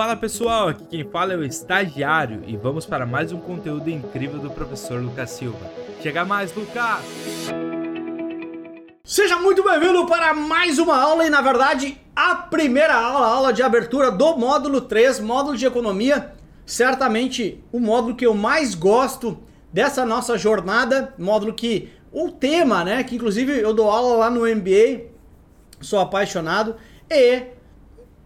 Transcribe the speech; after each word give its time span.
Fala 0.00 0.16
pessoal, 0.16 0.68
aqui 0.68 0.86
quem 0.86 1.04
fala 1.04 1.34
é 1.34 1.36
o 1.36 1.44
estagiário 1.44 2.42
e 2.46 2.56
vamos 2.56 2.86
para 2.86 3.04
mais 3.04 3.32
um 3.32 3.38
conteúdo 3.38 3.90
incrível 3.90 4.38
do 4.38 4.50
professor 4.50 4.98
Lucas 4.98 5.28
Silva. 5.28 5.70
Chega 6.00 6.24
mais, 6.24 6.54
Lucas! 6.54 7.04
Seja 9.04 9.36
muito 9.36 9.62
bem-vindo 9.62 10.06
para 10.06 10.32
mais 10.32 10.78
uma 10.78 10.98
aula 10.98 11.26
e, 11.26 11.28
na 11.28 11.42
verdade, 11.42 12.00
a 12.16 12.34
primeira 12.34 12.94
aula, 12.94 13.26
a 13.26 13.30
aula 13.30 13.52
de 13.52 13.62
abertura 13.62 14.10
do 14.10 14.38
módulo 14.38 14.80
3, 14.80 15.20
módulo 15.20 15.54
de 15.54 15.66
economia. 15.66 16.32
Certamente 16.64 17.62
o 17.70 17.78
módulo 17.78 18.16
que 18.16 18.24
eu 18.24 18.32
mais 18.32 18.74
gosto 18.74 19.38
dessa 19.70 20.06
nossa 20.06 20.38
jornada, 20.38 21.12
módulo 21.18 21.52
que 21.52 21.92
o 22.10 22.30
tema, 22.30 22.82
né, 22.84 23.04
que 23.04 23.16
inclusive 23.16 23.52
eu 23.60 23.74
dou 23.74 23.90
aula 23.90 24.16
lá 24.16 24.30
no 24.30 24.46
MBA, 24.46 25.10
sou 25.78 26.00
apaixonado, 26.00 26.76
e 27.10 27.59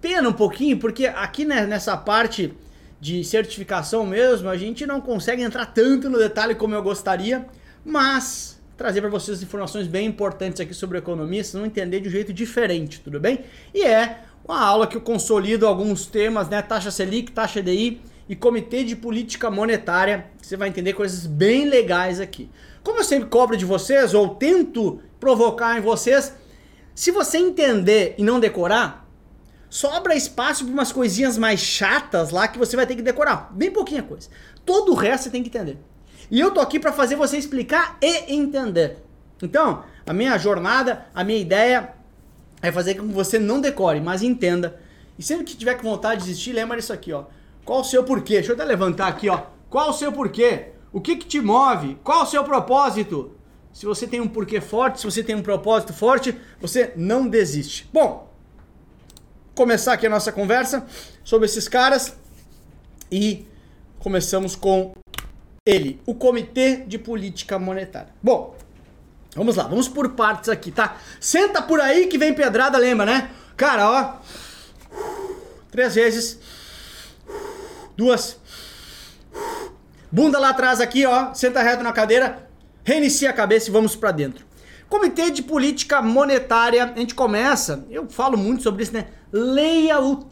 pena 0.05 0.29
um 0.29 0.34
pouquinho, 0.34 0.77
porque 0.77 1.07
aqui 1.07 1.46
né, 1.46 1.64
nessa 1.64 1.96
parte 1.96 2.52
de 3.01 3.24
certificação 3.24 4.05
mesmo, 4.05 4.51
a 4.51 4.56
gente 4.56 4.87
não 4.87 5.01
consegue 5.01 5.42
entrar 5.42 5.65
tanto 5.65 6.11
no 6.11 6.19
detalhe 6.19 6.55
como 6.55 6.74
eu 6.74 6.83
gostaria, 6.83 7.47
mas 7.83 8.62
trazer 8.77 9.01
para 9.01 9.09
vocês 9.09 9.42
informações 9.42 9.87
bem 9.87 10.06
importantes 10.06 10.61
aqui 10.61 10.75
sobre 10.75 10.98
economia, 10.98 11.42
vocês 11.42 11.55
vão 11.55 11.64
entender 11.64 12.01
de 12.01 12.09
um 12.09 12.11
jeito 12.11 12.34
diferente, 12.34 13.01
tudo 13.01 13.19
bem? 13.19 13.47
E 13.73 13.83
é 13.83 14.19
uma 14.47 14.61
aula 14.61 14.87
que 14.87 14.95
eu 14.95 15.01
consolido 15.01 15.66
alguns 15.66 16.05
temas, 16.05 16.50
né? 16.50 16.61
Taxa 16.61 16.91
Selic, 16.91 17.33
taxa 17.33 17.62
DI 17.62 18.02
e 18.28 18.36
Comitê 18.36 18.84
de 18.84 18.95
Política 18.95 19.50
Monetária. 19.50 20.27
Você 20.42 20.55
vai 20.55 20.69
entender 20.69 20.92
coisas 20.92 21.25
bem 21.25 21.66
legais 21.66 22.20
aqui. 22.20 22.50
Como 22.83 22.98
eu 22.98 23.05
sempre 23.05 23.30
cobro 23.30 23.56
de 23.56 23.64
vocês, 23.64 24.12
ou 24.12 24.34
tento 24.34 25.00
provocar 25.19 25.78
em 25.78 25.80
vocês, 25.80 26.34
se 26.95 27.11
você 27.11 27.39
entender 27.39 28.14
e 28.19 28.23
não 28.23 28.39
decorar, 28.39 29.03
sobra 29.74 30.14
espaço 30.14 30.64
para 30.64 30.73
umas 30.73 30.92
coisinhas 30.92 31.37
mais 31.37 31.59
chatas 31.59 32.30
lá 32.30 32.46
que 32.46 32.56
você 32.56 32.77
vai 32.77 32.87
ter 32.87 32.95
que 32.95 33.02
decorar. 33.02 33.51
Bem 33.52 33.73
pouquinha 33.73 34.05
coisa. 34.05 34.28
Todo 34.64 34.92
o 34.92 34.94
resto 34.94 35.25
você 35.25 35.30
tem 35.30 35.42
que 35.42 35.48
entender. 35.48 35.78
E 36.30 36.39
eu 36.39 36.53
tô 36.53 36.61
aqui 36.61 36.78
para 36.78 36.92
fazer 36.92 37.17
você 37.17 37.36
explicar 37.36 37.98
e 38.00 38.33
entender. 38.33 38.98
Então, 39.42 39.83
a 40.06 40.12
minha 40.12 40.39
jornada, 40.39 41.06
a 41.12 41.25
minha 41.25 41.41
ideia 41.41 41.92
é 42.62 42.70
fazer 42.70 42.95
com 42.95 43.08
que 43.08 43.12
você 43.12 43.36
não 43.36 43.61
decore, 43.61 44.00
mas 44.00 44.22
entenda. 44.22 44.80
E 45.19 45.25
sempre 45.25 45.45
que 45.45 45.56
tiver 45.56 45.75
com 45.75 45.91
vontade 45.91 46.20
de 46.20 46.28
desistir, 46.28 46.52
lembra 46.52 46.77
disso 46.77 46.92
aqui, 46.92 47.12
ó. 47.12 47.25
Qual 47.64 47.80
o 47.80 47.84
seu 47.84 48.05
porquê? 48.05 48.34
Deixa 48.34 48.52
eu 48.52 48.55
até 48.55 48.64
levantar 48.64 49.08
aqui, 49.08 49.28
ó. 49.28 49.42
Qual 49.69 49.91
o 49.91 49.92
seu 49.92 50.12
porquê? 50.12 50.69
O 50.92 51.00
que 51.00 51.17
que 51.17 51.27
te 51.27 51.41
move? 51.41 51.98
Qual 52.05 52.22
o 52.22 52.27
seu 52.27 52.45
propósito? 52.45 53.33
Se 53.72 53.84
você 53.86 54.06
tem 54.06 54.20
um 54.20 54.28
porquê 54.28 54.61
forte, 54.61 55.00
se 55.00 55.05
você 55.05 55.20
tem 55.20 55.34
um 55.34 55.42
propósito 55.42 55.92
forte, 55.92 56.39
você 56.61 56.92
não 56.95 57.27
desiste. 57.27 57.91
Bom, 57.92 58.33
começar 59.55 59.92
aqui 59.92 60.06
a 60.06 60.10
nossa 60.10 60.33
conversa 60.33 60.84
sobre 61.22 61.47
esses 61.47 61.69
caras 61.69 62.16
e 63.10 63.47
começamos 63.98 64.56
com 64.56 64.92
ele, 65.64 66.00
o 66.05 66.14
Comitê 66.14 66.84
de 66.86 66.98
Política 66.98 67.58
Monetária. 67.58 68.12
Bom, 68.22 68.56
vamos 69.34 69.56
lá, 69.56 69.64
vamos 69.64 69.88
por 69.88 70.11
partes 70.11 70.48
aqui, 70.48 70.70
tá? 70.70 70.96
Senta 71.20 71.62
por 71.62 71.80
aí 71.80 72.06
que 72.06 72.19
vem 72.19 72.34
pedrada, 72.34 72.77
lembra, 72.77 73.06
né? 73.06 73.30
Cara, 73.56 73.88
ó, 73.88 74.16
três 75.70 75.94
vezes, 75.94 76.39
duas, 77.96 78.39
bunda 80.11 80.39
lá 80.39 80.50
atrás 80.50 80.80
aqui, 80.80 81.06
ó, 81.06 81.33
senta 81.33 81.62
reto 81.62 81.83
na 81.83 81.92
cadeira, 81.92 82.48
reinicia 82.83 83.30
a 83.30 83.33
cabeça 83.33 83.70
e 83.70 83.72
vamos 83.72 83.94
para 83.94 84.11
dentro. 84.11 84.44
Comitê 84.88 85.30
de 85.30 85.42
Política 85.42 86.00
Monetária, 86.02 86.84
a 86.84 86.98
gente 86.98 87.14
começa, 87.14 87.84
eu 87.90 88.08
falo 88.08 88.36
muito 88.36 88.62
sobre 88.62 88.82
isso, 88.82 88.92
né? 88.92 89.06
Leia 89.32 90.00
o 90.00 90.27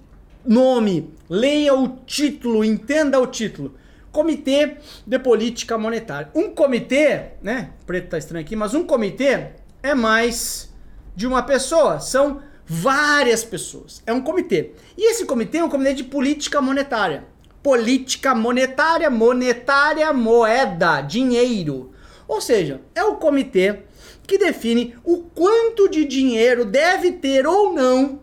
nome, 0.45 1.13
leia 1.29 1.75
o 1.75 1.89
título, 2.07 2.65
entenda 2.65 3.19
o 3.21 3.27
título. 3.27 3.75
Comitê 4.11 4.77
de 5.07 5.19
Política 5.19 5.79
Monetária. 5.79 6.31
Um 6.35 6.51
comitê, 6.51 7.31
né? 7.43 7.71
Preto 7.87 8.11
tá 8.11 8.19
estranho 8.19 8.45
aqui, 8.45 8.55
mas 8.55 8.75
um 8.75 8.85
comitê 8.85 9.53
é 9.83 9.95
mais 9.95 10.73
de 11.17 11.27
uma 11.27 11.43
pessoa, 11.43 11.99
são 11.99 12.43
várias 12.67 13.43
pessoas. 13.43 14.03
É 14.07 14.13
um 14.13 14.21
comitê. 14.21 14.73
E 14.97 15.11
esse 15.11 15.25
comitê 15.25 15.59
é 15.59 15.65
um 15.65 15.69
comitê 15.69 15.95
de 15.95 16.05
política 16.05 16.61
monetária. 16.61 17.25
Política 17.63 18.35
monetária, 18.35 19.09
monetária, 19.09 20.13
moeda, 20.13 21.01
dinheiro. 21.01 21.93
Ou 22.29 22.41
seja, 22.41 22.81
é 22.95 23.05
o 23.05 23.17
comitê 23.17 23.83
que 24.27 24.39
define 24.39 24.95
o 25.05 25.19
quanto 25.19 25.89
de 25.89 26.05
dinheiro 26.05 26.65
deve 26.65 27.13
ter 27.13 27.47
ou 27.47 27.73
não 27.73 28.21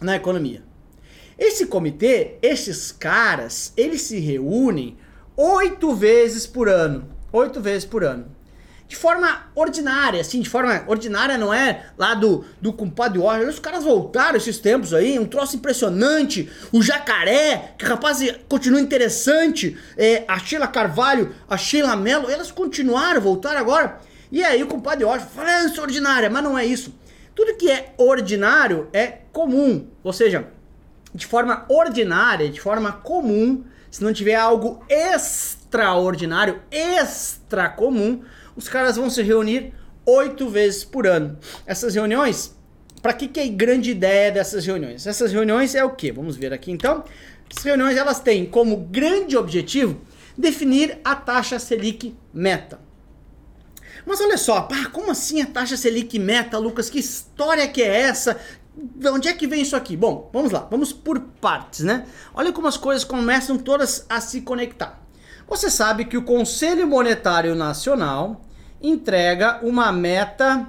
na 0.00 0.16
economia. 0.16 0.62
Esse 1.38 1.66
comitê, 1.66 2.36
esses 2.40 2.90
caras, 2.90 3.72
eles 3.76 4.02
se 4.02 4.18
reúnem 4.18 4.96
oito 5.36 5.94
vezes 5.94 6.46
por 6.46 6.68
ano. 6.68 7.08
Oito 7.32 7.60
vezes 7.60 7.84
por 7.84 8.02
ano. 8.02 8.34
De 8.88 8.94
forma 8.94 9.50
ordinária, 9.54 10.20
assim, 10.20 10.40
de 10.40 10.48
forma 10.48 10.84
ordinária 10.86 11.36
não 11.36 11.52
é 11.52 11.86
lá 11.98 12.14
do, 12.14 12.44
do 12.60 12.72
compadre 12.72 13.18
Warner. 13.18 13.48
Os 13.48 13.58
caras 13.58 13.82
voltaram 13.82 14.36
esses 14.36 14.58
tempos 14.58 14.94
aí, 14.94 15.18
um 15.18 15.26
troço 15.26 15.56
impressionante. 15.56 16.48
O 16.72 16.80
jacaré, 16.80 17.74
que 17.76 17.84
rapaz 17.84 18.18
continua 18.48 18.80
interessante. 18.80 19.76
É, 19.96 20.24
a 20.28 20.38
Sheila 20.38 20.68
Carvalho, 20.68 21.34
a 21.48 21.56
Sheila 21.56 21.96
Mello, 21.96 22.30
elas 22.30 22.52
continuaram, 22.52 23.20
voltaram 23.20 23.60
agora. 23.60 24.00
E 24.30 24.42
aí 24.42 24.62
o 24.62 24.66
compadre 24.66 25.04
Washington 25.04 25.30
fala, 25.30 25.50
é 25.50 25.80
ordinária, 25.80 26.30
mas 26.30 26.42
não 26.42 26.58
é 26.58 26.64
isso. 26.64 26.94
Tudo 27.34 27.56
que 27.56 27.70
é 27.70 27.94
ordinário 27.98 28.88
é 28.92 29.06
comum, 29.32 29.88
ou 30.02 30.12
seja, 30.12 30.48
de 31.14 31.26
forma 31.26 31.64
ordinária, 31.68 32.48
de 32.48 32.60
forma 32.60 32.92
comum, 32.92 33.64
se 33.90 34.02
não 34.02 34.12
tiver 34.12 34.34
algo 34.34 34.84
extraordinário, 34.88 36.60
extra 36.70 37.68
comum, 37.68 38.22
os 38.56 38.68
caras 38.68 38.96
vão 38.96 39.08
se 39.10 39.22
reunir 39.22 39.72
oito 40.04 40.48
vezes 40.48 40.84
por 40.84 41.06
ano. 41.06 41.38
Essas 41.66 41.94
reuniões, 41.94 42.54
para 43.02 43.12
que, 43.12 43.28
que 43.28 43.40
é 43.40 43.44
a 43.44 43.48
grande 43.48 43.90
ideia 43.90 44.32
dessas 44.32 44.64
reuniões? 44.66 45.06
Essas 45.06 45.32
reuniões 45.32 45.74
é 45.74 45.84
o 45.84 45.90
que? 45.90 46.10
Vamos 46.10 46.36
ver 46.36 46.52
aqui 46.52 46.70
então. 46.70 47.04
Essas 47.50 47.64
reuniões 47.64 47.96
elas 47.96 48.20
têm 48.20 48.46
como 48.46 48.76
grande 48.76 49.36
objetivo 49.36 50.00
definir 50.36 50.98
a 51.04 51.14
taxa 51.14 51.58
Selic 51.58 52.14
meta. 52.32 52.85
Mas 54.06 54.20
olha 54.20 54.38
só, 54.38 54.62
pá, 54.62 54.88
como 54.92 55.10
assim 55.10 55.42
a 55.42 55.46
taxa 55.46 55.76
Selic 55.76 56.16
meta, 56.16 56.56
Lucas? 56.58 56.88
Que 56.88 57.00
história 57.00 57.66
que 57.66 57.82
é 57.82 58.02
essa? 58.02 58.38
De 58.76 59.08
onde 59.08 59.26
é 59.26 59.32
que 59.32 59.48
vem 59.48 59.62
isso 59.62 59.74
aqui? 59.74 59.96
Bom, 59.96 60.30
vamos 60.32 60.52
lá, 60.52 60.60
vamos 60.70 60.92
por 60.92 61.18
partes, 61.40 61.80
né? 61.80 62.06
Olha 62.32 62.52
como 62.52 62.68
as 62.68 62.76
coisas 62.76 63.02
começam 63.02 63.58
todas 63.58 64.06
a 64.08 64.20
se 64.20 64.42
conectar. 64.42 65.02
Você 65.48 65.68
sabe 65.68 66.04
que 66.04 66.16
o 66.16 66.22
Conselho 66.22 66.86
Monetário 66.86 67.54
Nacional 67.56 68.42
entrega 68.80 69.58
uma 69.62 69.90
meta 69.90 70.68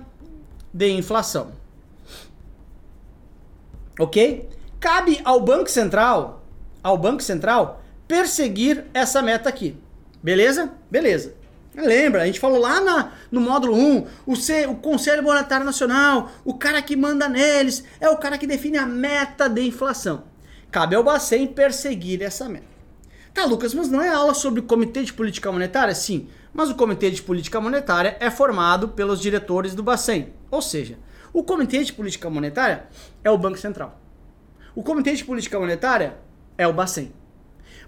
de 0.74 0.90
inflação. 0.90 1.52
Ok? 4.00 4.50
Cabe 4.80 5.22
ao 5.24 5.42
Banco 5.42 5.70
Central, 5.70 6.44
ao 6.82 6.98
Banco 6.98 7.22
Central, 7.22 7.84
perseguir 8.08 8.86
essa 8.94 9.22
meta 9.22 9.50
aqui. 9.50 9.76
Beleza? 10.24 10.72
Beleza. 10.90 11.37
Lembra, 11.78 12.24
a 12.24 12.26
gente 12.26 12.40
falou 12.40 12.60
lá 12.60 12.82
na, 12.82 13.12
no 13.32 13.40
módulo 13.40 13.76
1, 13.76 14.08
o, 14.26 14.36
C, 14.36 14.66
o 14.66 14.74
Conselho 14.74 15.22
Monetário 15.22 15.64
Nacional, 15.64 16.32
o 16.44 16.56
cara 16.56 16.82
que 16.82 16.96
manda 16.96 17.30
neles, 17.30 17.84
é 18.00 18.10
o 18.10 18.18
cara 18.18 18.36
que 18.40 18.48
define 18.48 18.80
a 18.80 18.86
meta 18.86 19.48
de 19.48 19.62
inflação. 19.62 20.24
Cabe 20.72 20.96
ao 20.96 21.04
Bacen 21.04 21.46
perseguir 21.46 22.24
essa 22.24 22.50
meta. 22.50 22.66
Tá, 23.32 23.46
Lucas, 23.46 23.76
mas 23.76 23.90
não 23.90 24.02
é 24.02 24.10
aula 24.10 24.34
sobre 24.34 24.60
o 24.60 24.64
Comitê 24.64 25.04
de 25.04 25.14
Política 25.14 25.52
Monetária? 25.52 25.94
Sim, 25.94 26.28
mas 26.52 26.72
o 26.72 26.76
Comitê 26.76 27.12
de 27.12 27.22
Política 27.22 27.62
Monetária 27.62 28.18
é 28.20 28.32
formado 28.32 28.90
pelos 28.90 29.22
diretores 29.22 29.76
do 29.76 29.84
Bacen. 29.84 30.34
Ou 30.50 30.64
seja, 30.64 30.98
o 31.32 31.44
Comitê 31.44 31.84
de 31.84 31.94
Política 31.94 32.28
Monetária 32.28 32.88
é 33.24 33.30
o 33.30 33.38
Banco 33.38 33.60
Central. 33.60 34.02
O 34.74 34.82
Comitê 34.82 35.14
de 35.14 35.24
Política 35.24 35.60
Monetária 35.60 36.18
é 36.58 36.68
o 36.68 36.74
Bacen. 36.74 37.14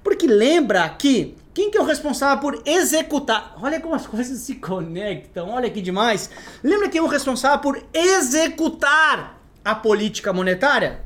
Porque 0.04 0.28
lembra 0.28 0.88
que 0.90 1.36
quem 1.60 1.70
que 1.70 1.78
é 1.78 1.82
o 1.82 1.86
responsável 1.86 2.38
por 2.40 2.62
executar? 2.66 3.58
Olha 3.62 3.82
como 3.82 3.94
as 3.94 4.08
coisas 4.08 4.40
se 4.40 4.56
conectam, 4.56 5.50
olha 5.50 5.70
que 5.70 5.82
demais. 5.82 6.30
Lembra 6.64 6.88
quem 6.88 7.00
é 7.00 7.04
o 7.04 7.08
responsável 7.08 7.60
por 7.60 7.84
executar 7.94 9.38
a 9.66 9.76
política 9.76 10.32
monetária? 10.32 11.02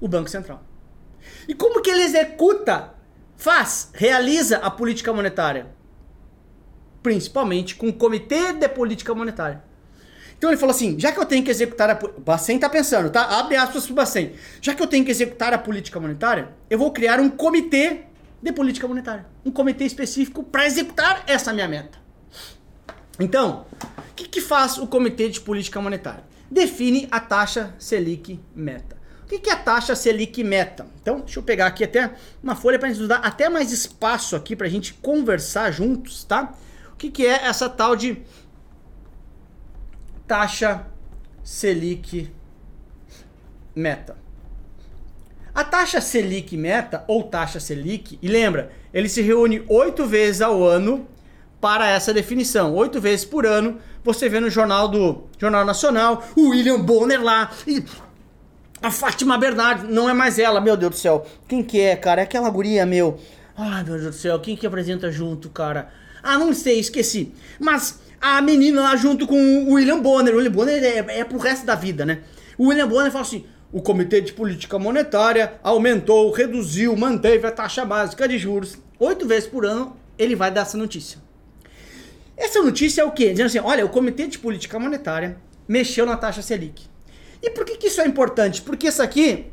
O 0.00 0.06
Banco 0.06 0.30
Central. 0.30 0.62
E 1.48 1.54
como 1.54 1.82
que 1.82 1.90
ele 1.90 2.02
executa, 2.02 2.94
faz, 3.36 3.90
realiza 3.94 4.58
a 4.58 4.70
política 4.70 5.12
monetária? 5.12 5.74
Principalmente 7.02 7.74
com 7.74 7.88
o 7.88 7.92
Comitê 7.92 8.52
de 8.52 8.68
Política 8.68 9.12
Monetária. 9.12 9.64
Então 10.38 10.50
ele 10.50 10.56
falou 10.56 10.74
assim: 10.74 11.00
já 11.00 11.10
que 11.10 11.18
eu 11.18 11.24
tenho 11.24 11.44
que 11.44 11.50
executar 11.50 11.90
a. 11.90 11.98
Bacen 12.18 12.58
tá 12.58 12.68
pensando, 12.68 13.10
tá? 13.10 13.22
Abre 13.40 13.56
aspas 13.56 13.86
pro 13.86 13.94
Bacen. 13.94 14.34
Já 14.60 14.74
que 14.74 14.82
eu 14.82 14.86
tenho 14.86 15.04
que 15.04 15.10
executar 15.10 15.52
a 15.52 15.58
política 15.58 15.98
monetária, 15.98 16.50
eu 16.68 16.78
vou 16.78 16.92
criar 16.92 17.18
um 17.18 17.30
comitê 17.30 18.06
de 18.42 18.52
política 18.52 18.86
monetária. 18.86 19.26
Um 19.44 19.50
comitê 19.50 19.84
específico 19.84 20.42
para 20.42 20.66
executar 20.66 21.24
essa 21.26 21.52
minha 21.52 21.68
meta. 21.68 21.98
Então, 23.18 23.66
o 24.10 24.14
que, 24.14 24.28
que 24.28 24.40
faz 24.40 24.78
o 24.78 24.86
comitê 24.86 25.28
de 25.28 25.40
política 25.40 25.80
monetária? 25.80 26.24
Define 26.50 27.08
a 27.10 27.18
taxa 27.18 27.74
Selic 27.78 28.40
meta. 28.54 28.96
O 29.24 29.26
que 29.26 29.50
é 29.50 29.52
a 29.52 29.56
taxa 29.56 29.96
Selic 29.96 30.44
meta? 30.44 30.86
Então, 31.02 31.20
deixa 31.20 31.40
eu 31.40 31.42
pegar 31.42 31.66
aqui 31.66 31.82
até 31.82 32.14
uma 32.42 32.54
folha 32.54 32.78
para 32.78 32.88
a 32.88 32.92
gente 32.92 33.06
dar 33.08 33.16
até 33.16 33.48
mais 33.48 33.72
espaço 33.72 34.36
aqui 34.36 34.54
para 34.54 34.66
a 34.66 34.70
gente 34.70 34.94
conversar 34.94 35.72
juntos, 35.72 36.22
tá? 36.22 36.54
O 36.92 36.96
que, 36.96 37.10
que 37.10 37.26
é 37.26 37.44
essa 37.44 37.68
tal 37.68 37.96
de 37.96 38.22
taxa 40.26 40.86
Selic 41.42 42.30
meta? 43.74 44.25
A 45.56 45.64
taxa 45.64 46.02
Selic 46.02 46.54
meta 46.54 47.02
ou 47.08 47.22
taxa 47.22 47.58
Selic, 47.58 48.18
e 48.20 48.28
lembra, 48.28 48.70
ele 48.92 49.08
se 49.08 49.22
reúne 49.22 49.64
oito 49.70 50.04
vezes 50.04 50.42
ao 50.42 50.62
ano 50.62 51.08
para 51.58 51.88
essa 51.88 52.12
definição. 52.12 52.74
Oito 52.74 53.00
vezes 53.00 53.24
por 53.24 53.46
ano, 53.46 53.78
você 54.04 54.28
vê 54.28 54.38
no 54.38 54.50
jornal 54.50 54.86
do 54.86 55.24
Jornal 55.38 55.64
Nacional, 55.64 56.22
o 56.36 56.50
William 56.50 56.78
Bonner 56.78 57.22
lá, 57.22 57.50
e 57.66 57.82
a 58.82 58.90
Fátima 58.90 59.38
Bernardes, 59.38 59.88
não 59.88 60.10
é 60.10 60.12
mais 60.12 60.38
ela, 60.38 60.60
meu 60.60 60.76
Deus 60.76 60.90
do 60.90 60.98
céu. 60.98 61.26
Quem 61.48 61.62
que 61.62 61.80
é, 61.80 61.96
cara? 61.96 62.20
É 62.20 62.24
aquela 62.24 62.50
guria, 62.50 62.84
meu. 62.84 63.18
Ai, 63.56 63.82
meu 63.82 63.94
Deus 63.94 64.02
do 64.02 64.12
céu, 64.12 64.38
quem 64.38 64.58
que 64.58 64.66
apresenta 64.66 65.10
junto, 65.10 65.48
cara? 65.48 65.88
Ah, 66.22 66.38
não 66.38 66.52
sei, 66.52 66.78
esqueci. 66.78 67.32
Mas 67.58 67.98
a 68.20 68.42
menina 68.42 68.82
lá 68.82 68.94
junto 68.94 69.26
com 69.26 69.64
o 69.64 69.72
William 69.72 70.02
Bonner. 70.02 70.34
O 70.34 70.36
William 70.36 70.52
Bonner 70.52 70.84
é, 70.84 71.20
é 71.20 71.24
pro 71.24 71.38
resto 71.38 71.64
da 71.64 71.74
vida, 71.74 72.04
né? 72.04 72.18
O 72.58 72.66
William 72.66 72.86
Bonner 72.86 73.10
fala 73.10 73.22
assim: 73.22 73.46
o 73.76 73.82
Comitê 73.82 74.22
de 74.22 74.32
Política 74.32 74.78
Monetária 74.78 75.60
aumentou, 75.62 76.30
reduziu, 76.30 76.96
manteve 76.96 77.46
a 77.46 77.50
taxa 77.50 77.84
básica 77.84 78.26
de 78.26 78.38
juros. 78.38 78.78
Oito 78.98 79.28
vezes 79.28 79.46
por 79.46 79.66
ano 79.66 79.94
ele 80.18 80.34
vai 80.34 80.50
dar 80.50 80.62
essa 80.62 80.78
notícia. 80.78 81.18
Essa 82.34 82.62
notícia 82.62 83.02
é 83.02 83.04
o 83.04 83.10
quê? 83.10 83.32
Dizendo 83.32 83.48
assim: 83.48 83.58
olha, 83.58 83.84
o 83.84 83.90
Comitê 83.90 84.28
de 84.28 84.38
Política 84.38 84.78
Monetária 84.78 85.36
mexeu 85.68 86.06
na 86.06 86.16
taxa 86.16 86.40
Selic. 86.40 86.86
E 87.42 87.50
por 87.50 87.66
que, 87.66 87.76
que 87.76 87.88
isso 87.88 88.00
é 88.00 88.06
importante? 88.06 88.62
Porque 88.62 88.88
isso 88.88 89.02
aqui 89.02 89.52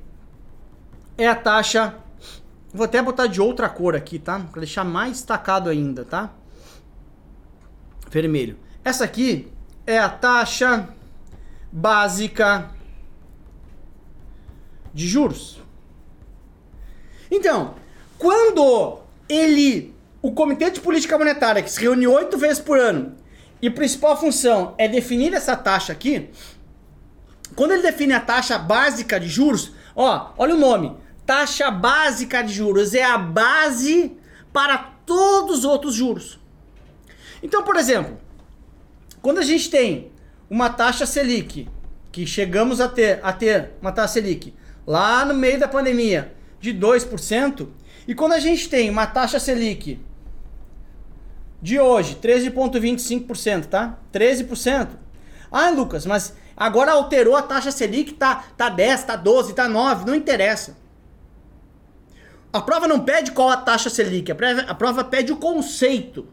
é 1.17 1.27
a 1.27 1.35
taxa. 1.35 1.93
Vou 2.73 2.85
até 2.85 3.01
botar 3.01 3.27
de 3.27 3.41
outra 3.41 3.67
cor 3.67 3.93
aqui, 3.93 4.19
tá? 4.19 4.39
Para 4.39 4.61
deixar 4.61 4.85
mais 4.85 5.11
destacado 5.17 5.69
ainda, 5.69 6.05
tá? 6.05 6.33
Vermelho. 8.09 8.57
Essa 8.85 9.03
aqui 9.03 9.51
é 9.85 9.99
a 9.99 10.07
taxa 10.07 10.87
básica 11.69 12.71
de 14.93 15.07
juros. 15.07 15.59
Então, 17.31 17.75
quando 18.17 18.99
ele, 19.27 19.93
o 20.21 20.31
Comitê 20.31 20.69
de 20.69 20.79
Política 20.79 21.17
Monetária, 21.17 21.63
que 21.63 21.71
se 21.71 21.81
reúne 21.81 22.05
oito 22.07 22.37
vezes 22.37 22.59
por 22.59 22.79
ano, 22.79 23.15
e 23.61 23.69
principal 23.69 24.19
função 24.19 24.75
é 24.77 24.87
definir 24.87 25.33
essa 25.33 25.55
taxa 25.55 25.93
aqui, 25.93 26.29
quando 27.55 27.71
ele 27.71 27.81
define 27.81 28.13
a 28.13 28.19
taxa 28.19 28.57
básica 28.57 29.19
de 29.19 29.27
juros, 29.27 29.71
ó, 29.95 30.31
olha 30.37 30.55
o 30.55 30.59
nome. 30.59 30.95
Taxa 31.25 31.71
básica 31.71 32.43
de 32.43 32.51
juros 32.51 32.93
é 32.93 33.03
a 33.03 33.17
base 33.17 34.17
para 34.51 34.77
todos 35.05 35.59
os 35.59 35.65
outros 35.65 35.95
juros. 35.95 36.39
Então, 37.41 37.63
por 37.63 37.75
exemplo, 37.75 38.17
quando 39.21 39.39
a 39.39 39.43
gente 39.43 39.69
tem 39.69 40.11
uma 40.49 40.69
taxa 40.69 41.05
Selic, 41.05 41.69
que 42.11 42.25
chegamos 42.27 42.81
a 42.81 42.87
ter, 42.87 43.19
a 43.23 43.31
ter 43.31 43.71
uma 43.81 43.91
taxa 43.91 44.13
Selic 44.13 44.53
lá 44.85 45.25
no 45.25 45.33
meio 45.33 45.59
da 45.59 45.67
pandemia 45.67 46.33
de 46.59 46.73
2%, 46.73 47.67
e 48.07 48.13
quando 48.13 48.33
a 48.33 48.39
gente 48.39 48.69
tem 48.69 48.89
uma 48.89 49.05
taxa 49.05 49.39
Selic 49.39 49.99
de 51.61 51.79
hoje, 51.79 52.15
13,25%, 52.21 53.65
tá? 53.65 53.97
13%. 54.11 54.89
Ah, 55.51 55.69
Lucas, 55.69 56.05
mas 56.05 56.33
Agora 56.55 56.91
alterou 56.91 57.35
a 57.35 57.41
taxa 57.41 57.71
Selic, 57.71 58.13
tá, 58.13 58.43
tá 58.55 58.69
10, 58.69 59.03
tá 59.03 59.15
12, 59.15 59.53
tá 59.53 59.67
9, 59.67 60.05
não 60.05 60.15
interessa. 60.15 60.77
A 62.51 62.61
prova 62.61 62.87
não 62.87 62.99
pede 62.99 63.31
qual 63.31 63.49
a 63.49 63.57
taxa 63.57 63.89
Selic, 63.89 64.31
a 64.31 64.35
prova, 64.35 64.61
a 64.61 64.75
prova 64.75 65.03
pede 65.03 65.31
o 65.31 65.37
conceito. 65.37 66.27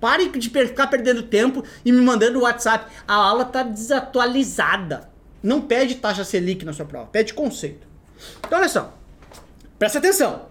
Pare 0.00 0.28
de 0.28 0.48
ficar 0.48 0.86
perdendo 0.86 1.24
tempo 1.24 1.64
e 1.84 1.90
me 1.90 2.00
mandando 2.00 2.38
o 2.38 2.42
WhatsApp. 2.42 2.92
A 3.06 3.14
aula 3.14 3.44
tá 3.44 3.64
desatualizada. 3.64 5.07
Não 5.42 5.60
pede 5.60 5.96
taxa 5.96 6.24
Selic 6.24 6.64
na 6.64 6.72
sua 6.72 6.84
prova, 6.84 7.06
pede 7.06 7.34
conceito. 7.34 7.86
Então 8.46 8.58
olha 8.58 8.68
só, 8.68 8.94
presta 9.78 9.98
atenção. 9.98 10.46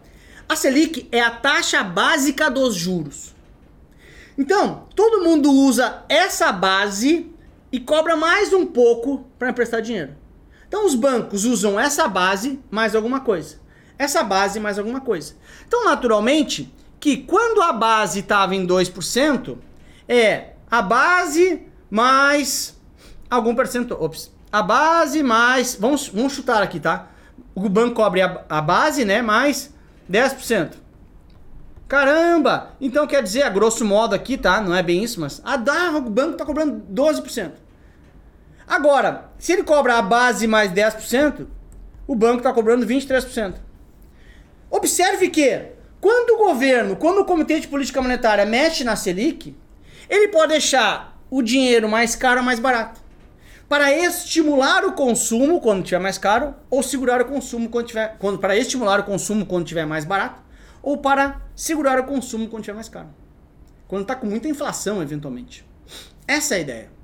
A 0.48 0.56
Selic 0.56 1.07
é 1.12 1.19
a 1.19 1.31
taxa 1.31 1.84
básica 1.84 2.50
dos 2.50 2.75
juros. 2.75 3.36
Então, 4.38 4.88
todo 4.95 5.24
mundo 5.24 5.51
usa 5.51 6.04
essa 6.07 6.51
base 6.51 7.30
e 7.72 7.80
cobra 7.80 8.16
mais 8.16 8.54
um 8.54 8.66
pouco 8.66 9.25
para 9.38 9.50
emprestar 9.50 9.81
dinheiro. 9.81 10.16
Então 10.68 10.86
os 10.86 10.95
bancos 10.95 11.44
usam 11.44 11.80
essa 11.80 12.07
base 12.07 12.60
mais 12.69 12.95
alguma 12.95 13.22
coisa. 13.22 13.60
Essa 13.98 14.24
base 14.24 14.60
mais 14.60 14.78
alguma 14.78 15.01
coisa. 15.01 15.36
Então, 15.68 15.84
naturalmente, 15.84 16.72
que 17.00 17.18
quando 17.18 17.62
a 17.62 17.74
base 17.74 18.19
estava 18.19 18.56
em 18.56 18.66
2%, 18.66 19.57
é 20.07 20.54
a 20.69 20.81
base 20.81 21.63
mais 21.89 22.78
algum 23.30 23.56
percentual. 23.56 24.04
Ops, 24.04 24.31
a 24.51 24.61
base 24.61 25.23
mais. 25.23 25.75
Vamos, 25.79 26.07
vamos 26.07 26.33
chutar 26.33 26.61
aqui, 26.61 26.79
tá? 26.79 27.07
O 27.53 27.67
banco 27.69 27.95
cobre 27.95 28.21
a, 28.21 28.44
a 28.49 28.61
base, 28.61 29.03
né? 29.05 29.21
Mais 29.21 29.73
10%. 30.11 30.73
Caramba! 31.88 32.71
Então 32.81 33.07
quer 33.07 33.23
dizer, 33.23 33.44
a 33.44 33.49
grosso 33.49 33.85
modo 33.85 34.13
aqui, 34.13 34.38
tá? 34.38 34.59
Não 34.59 34.75
é 34.75 34.83
bem 34.83 35.03
isso, 35.03 35.21
mas 35.21 35.41
a 35.44 35.55
da, 35.55 35.91
o 35.91 36.01
banco 36.01 36.33
está 36.33 36.45
cobrando 36.45 36.83
12%. 36.94 37.51
Agora, 38.67 39.29
se 39.39 39.53
ele 39.53 39.63
cobra 39.63 39.97
a 39.97 40.01
base 40.01 40.45
mais 40.45 40.71
10%, 40.71 41.47
o 42.05 42.15
banco 42.15 42.39
está 42.39 42.51
cobrando 42.51 42.85
23%. 42.85 43.55
Observe 44.69 45.29
que, 45.29 45.61
quando 46.01 46.31
o 46.31 46.45
governo, 46.45 46.97
quando 46.97 47.19
o 47.19 47.25
Comitê 47.25 47.61
de 47.61 47.67
Política 47.69 48.01
Monetária 48.01 48.45
mexe 48.45 48.83
na 48.83 48.97
Selic, 48.97 49.55
ele 50.09 50.27
pode 50.27 50.51
deixar 50.51 51.17
o 51.29 51.41
dinheiro 51.41 51.88
mais 51.88 52.15
caro 52.15 52.39
ou 52.39 52.45
mais 52.45 52.59
barato. 52.59 53.06
Para 53.67 53.91
estimular 53.91 54.85
o 54.85 54.93
consumo 54.93 55.59
quando 55.59 55.83
tiver 55.83 55.99
mais 55.99 56.17
caro, 56.17 56.55
ou 56.69 56.81
segurar 56.81 57.21
o 57.21 57.25
consumo 57.25 57.69
quando 57.69 57.87
tiver. 57.87 58.17
Quando, 58.17 58.39
para 58.39 58.55
estimular 58.55 58.99
o 58.99 59.03
consumo 59.03 59.45
quando 59.45 59.65
tiver 59.65 59.85
mais 59.85 60.05
barato, 60.05 60.41
ou 60.81 60.97
para 60.97 61.41
segurar 61.55 61.99
o 61.99 62.05
consumo 62.05 62.47
quando 62.47 62.63
tiver 62.63 62.75
mais 62.75 62.87
caro. 62.87 63.09
Quando 63.87 64.03
está 64.03 64.15
com 64.15 64.25
muita 64.25 64.47
inflação, 64.47 65.01
eventualmente. 65.01 65.65
Essa 66.27 66.55
é 66.55 66.57
a 66.57 66.61
ideia. 66.61 66.97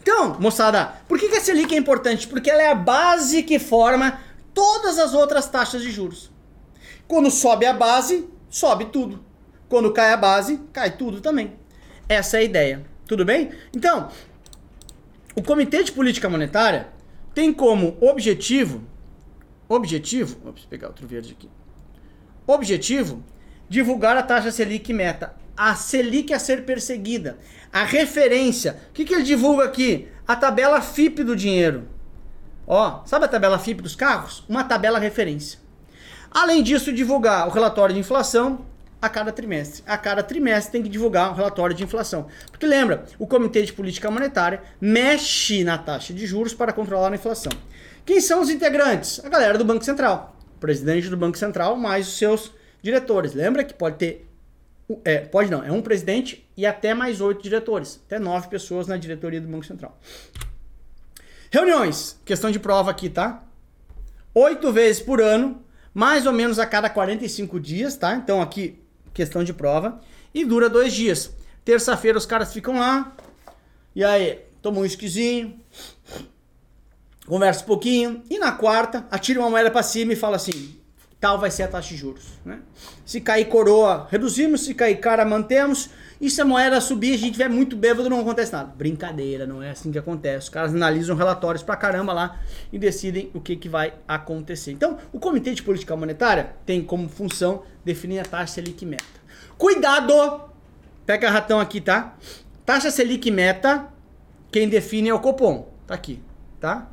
Então, 0.00 0.38
moçada, 0.40 0.94
por 1.06 1.18
que, 1.18 1.28
que 1.28 1.36
a 1.36 1.40
Selic 1.40 1.74
é 1.74 1.78
importante? 1.78 2.26
Porque 2.26 2.50
ela 2.50 2.62
é 2.62 2.70
a 2.70 2.74
base 2.74 3.42
que 3.42 3.58
forma 3.58 4.20
todas 4.54 4.98
as 4.98 5.12
outras 5.12 5.46
taxas 5.48 5.82
de 5.82 5.90
juros. 5.90 6.30
Quando 7.06 7.30
sobe 7.30 7.66
a 7.66 7.72
base, 7.72 8.28
sobe 8.48 8.86
tudo. 8.86 9.22
Quando 9.68 9.92
cai 9.92 10.12
a 10.12 10.16
base, 10.16 10.60
cai 10.72 10.96
tudo 10.96 11.20
também. 11.20 11.52
Essa 12.08 12.38
é 12.38 12.40
a 12.40 12.44
ideia. 12.44 12.86
Tudo 13.06 13.24
bem? 13.24 13.50
Então, 13.74 14.08
o 15.38 15.42
Comitê 15.42 15.84
de 15.84 15.92
Política 15.92 16.28
Monetária 16.28 16.88
tem 17.32 17.52
como 17.52 17.96
objetivo 18.00 18.82
objetivo, 19.68 20.40
vou 20.42 20.54
pegar 20.68 20.88
outro 20.88 21.06
verde 21.06 21.36
aqui. 21.38 21.48
Objetivo 22.44 23.22
divulgar 23.68 24.16
a 24.16 24.22
taxa 24.22 24.50
Selic 24.50 24.92
meta 24.92 25.36
a 25.56 25.74
Selic 25.74 26.32
a 26.32 26.38
ser 26.38 26.64
perseguida. 26.64 27.38
A 27.72 27.84
referência. 27.84 28.80
O 28.90 28.92
que, 28.92 29.04
que 29.04 29.14
ele 29.14 29.24
divulga 29.24 29.64
aqui? 29.64 30.08
A 30.26 30.34
tabela 30.34 30.80
FIP 30.80 31.22
do 31.22 31.36
dinheiro. 31.36 31.88
Ó, 32.66 33.04
sabe 33.04 33.24
a 33.24 33.28
tabela 33.28 33.58
FIP 33.58 33.82
dos 33.82 33.94
carros? 33.94 34.44
Uma 34.48 34.64
tabela 34.64 34.98
referência. 34.98 35.58
Além 36.30 36.62
disso, 36.62 36.92
divulgar 36.92 37.46
o 37.46 37.50
relatório 37.50 37.94
de 37.94 38.00
inflação 38.00 38.64
a 39.00 39.08
cada 39.08 39.32
trimestre. 39.32 39.82
A 39.86 39.96
cada 39.96 40.22
trimestre 40.22 40.72
tem 40.72 40.82
que 40.82 40.88
divulgar 40.88 41.30
um 41.30 41.34
relatório 41.34 41.74
de 41.74 41.84
inflação. 41.84 42.26
Porque 42.50 42.66
lembra, 42.66 43.04
o 43.18 43.26
Comitê 43.26 43.62
de 43.62 43.72
Política 43.72 44.10
Monetária 44.10 44.62
mexe 44.80 45.62
na 45.64 45.78
taxa 45.78 46.12
de 46.12 46.26
juros 46.26 46.54
para 46.54 46.72
controlar 46.72 47.12
a 47.12 47.14
inflação. 47.14 47.52
Quem 48.04 48.20
são 48.20 48.40
os 48.40 48.50
integrantes? 48.50 49.24
A 49.24 49.28
galera 49.28 49.56
do 49.58 49.64
Banco 49.64 49.84
Central. 49.84 50.36
O 50.56 50.58
presidente 50.58 51.08
do 51.08 51.16
Banco 51.16 51.38
Central 51.38 51.76
mais 51.76 52.08
os 52.08 52.18
seus 52.18 52.52
diretores. 52.82 53.34
Lembra 53.34 53.64
que 53.64 53.74
pode 53.74 53.96
ter 53.96 54.28
é, 55.04 55.18
pode 55.18 55.50
não, 55.50 55.62
é 55.62 55.70
um 55.70 55.82
presidente 55.82 56.48
e 56.56 56.64
até 56.64 56.94
mais 56.94 57.20
oito 57.20 57.42
diretores. 57.42 58.00
Até 58.06 58.18
nove 58.18 58.48
pessoas 58.48 58.86
na 58.86 58.96
diretoria 58.96 59.40
do 59.40 59.46
Banco 59.46 59.66
Central. 59.66 59.98
Reuniões, 61.50 62.18
questão 62.24 62.50
de 62.50 62.58
prova 62.58 62.90
aqui, 62.90 63.08
tá? 63.08 63.44
Oito 64.34 64.72
vezes 64.72 65.02
por 65.02 65.20
ano, 65.20 65.62
mais 65.92 66.26
ou 66.26 66.32
menos 66.32 66.58
a 66.58 66.66
cada 66.66 66.88
45 66.88 67.60
dias, 67.60 67.96
tá? 67.96 68.14
Então 68.14 68.40
aqui, 68.40 68.82
questão 69.18 69.42
de 69.42 69.52
prova. 69.52 70.00
E 70.32 70.44
dura 70.44 70.70
dois 70.70 70.92
dias. 70.92 71.34
Terça-feira 71.64 72.16
os 72.16 72.24
caras 72.24 72.52
ficam 72.52 72.78
lá. 72.78 73.16
E 73.94 74.04
aí, 74.04 74.44
toma 74.62 74.78
um 74.78 74.84
esquisinho. 74.84 75.58
Conversa 77.26 77.64
um 77.64 77.66
pouquinho. 77.66 78.22
E 78.30 78.38
na 78.38 78.52
quarta, 78.52 79.06
atira 79.10 79.40
uma 79.40 79.50
moeda 79.50 79.72
para 79.72 79.82
cima 79.82 80.12
e 80.12 80.16
fala 80.16 80.36
assim: 80.36 80.77
tal 81.20 81.38
vai 81.38 81.50
ser 81.50 81.64
a 81.64 81.68
taxa 81.68 81.88
de 81.90 81.96
juros. 81.96 82.24
Né? 82.44 82.60
Se 83.04 83.20
cair 83.20 83.46
coroa, 83.46 84.06
reduzimos, 84.10 84.64
se 84.64 84.74
cair 84.74 84.96
cara, 84.96 85.24
mantemos. 85.24 85.90
E 86.20 86.28
se 86.28 86.40
a 86.40 86.44
moeda 86.44 86.80
subir, 86.80 87.14
a 87.14 87.16
gente 87.16 87.32
tiver 87.32 87.48
muito 87.48 87.76
bêbado, 87.76 88.10
não 88.10 88.20
acontece 88.20 88.52
nada. 88.52 88.72
Brincadeira, 88.76 89.46
não 89.46 89.62
é 89.62 89.70
assim 89.70 89.92
que 89.92 89.98
acontece. 89.98 90.44
Os 90.44 90.48
caras 90.48 90.74
analisam 90.74 91.16
relatórios 91.16 91.62
pra 91.62 91.76
caramba 91.76 92.12
lá 92.12 92.40
e 92.72 92.78
decidem 92.78 93.30
o 93.34 93.40
que, 93.40 93.54
que 93.54 93.68
vai 93.68 93.94
acontecer. 94.06 94.72
Então, 94.72 94.98
o 95.12 95.18
Comitê 95.20 95.54
de 95.54 95.62
Política 95.62 95.94
Monetária 95.94 96.56
tem 96.66 96.82
como 96.82 97.08
função 97.08 97.62
definir 97.84 98.18
a 98.18 98.24
taxa 98.24 98.54
Selic 98.54 98.84
meta. 98.84 99.04
Cuidado! 99.56 100.48
Pega 101.06 101.30
ratão 101.30 101.60
aqui, 101.60 101.80
tá? 101.80 102.16
Taxa 102.66 102.90
Selic 102.90 103.30
meta, 103.30 103.88
quem 104.50 104.68
define 104.68 105.08
é 105.08 105.14
o 105.14 105.20
Copom. 105.20 105.72
Tá 105.86 105.94
aqui, 105.94 106.20
tá? 106.60 106.90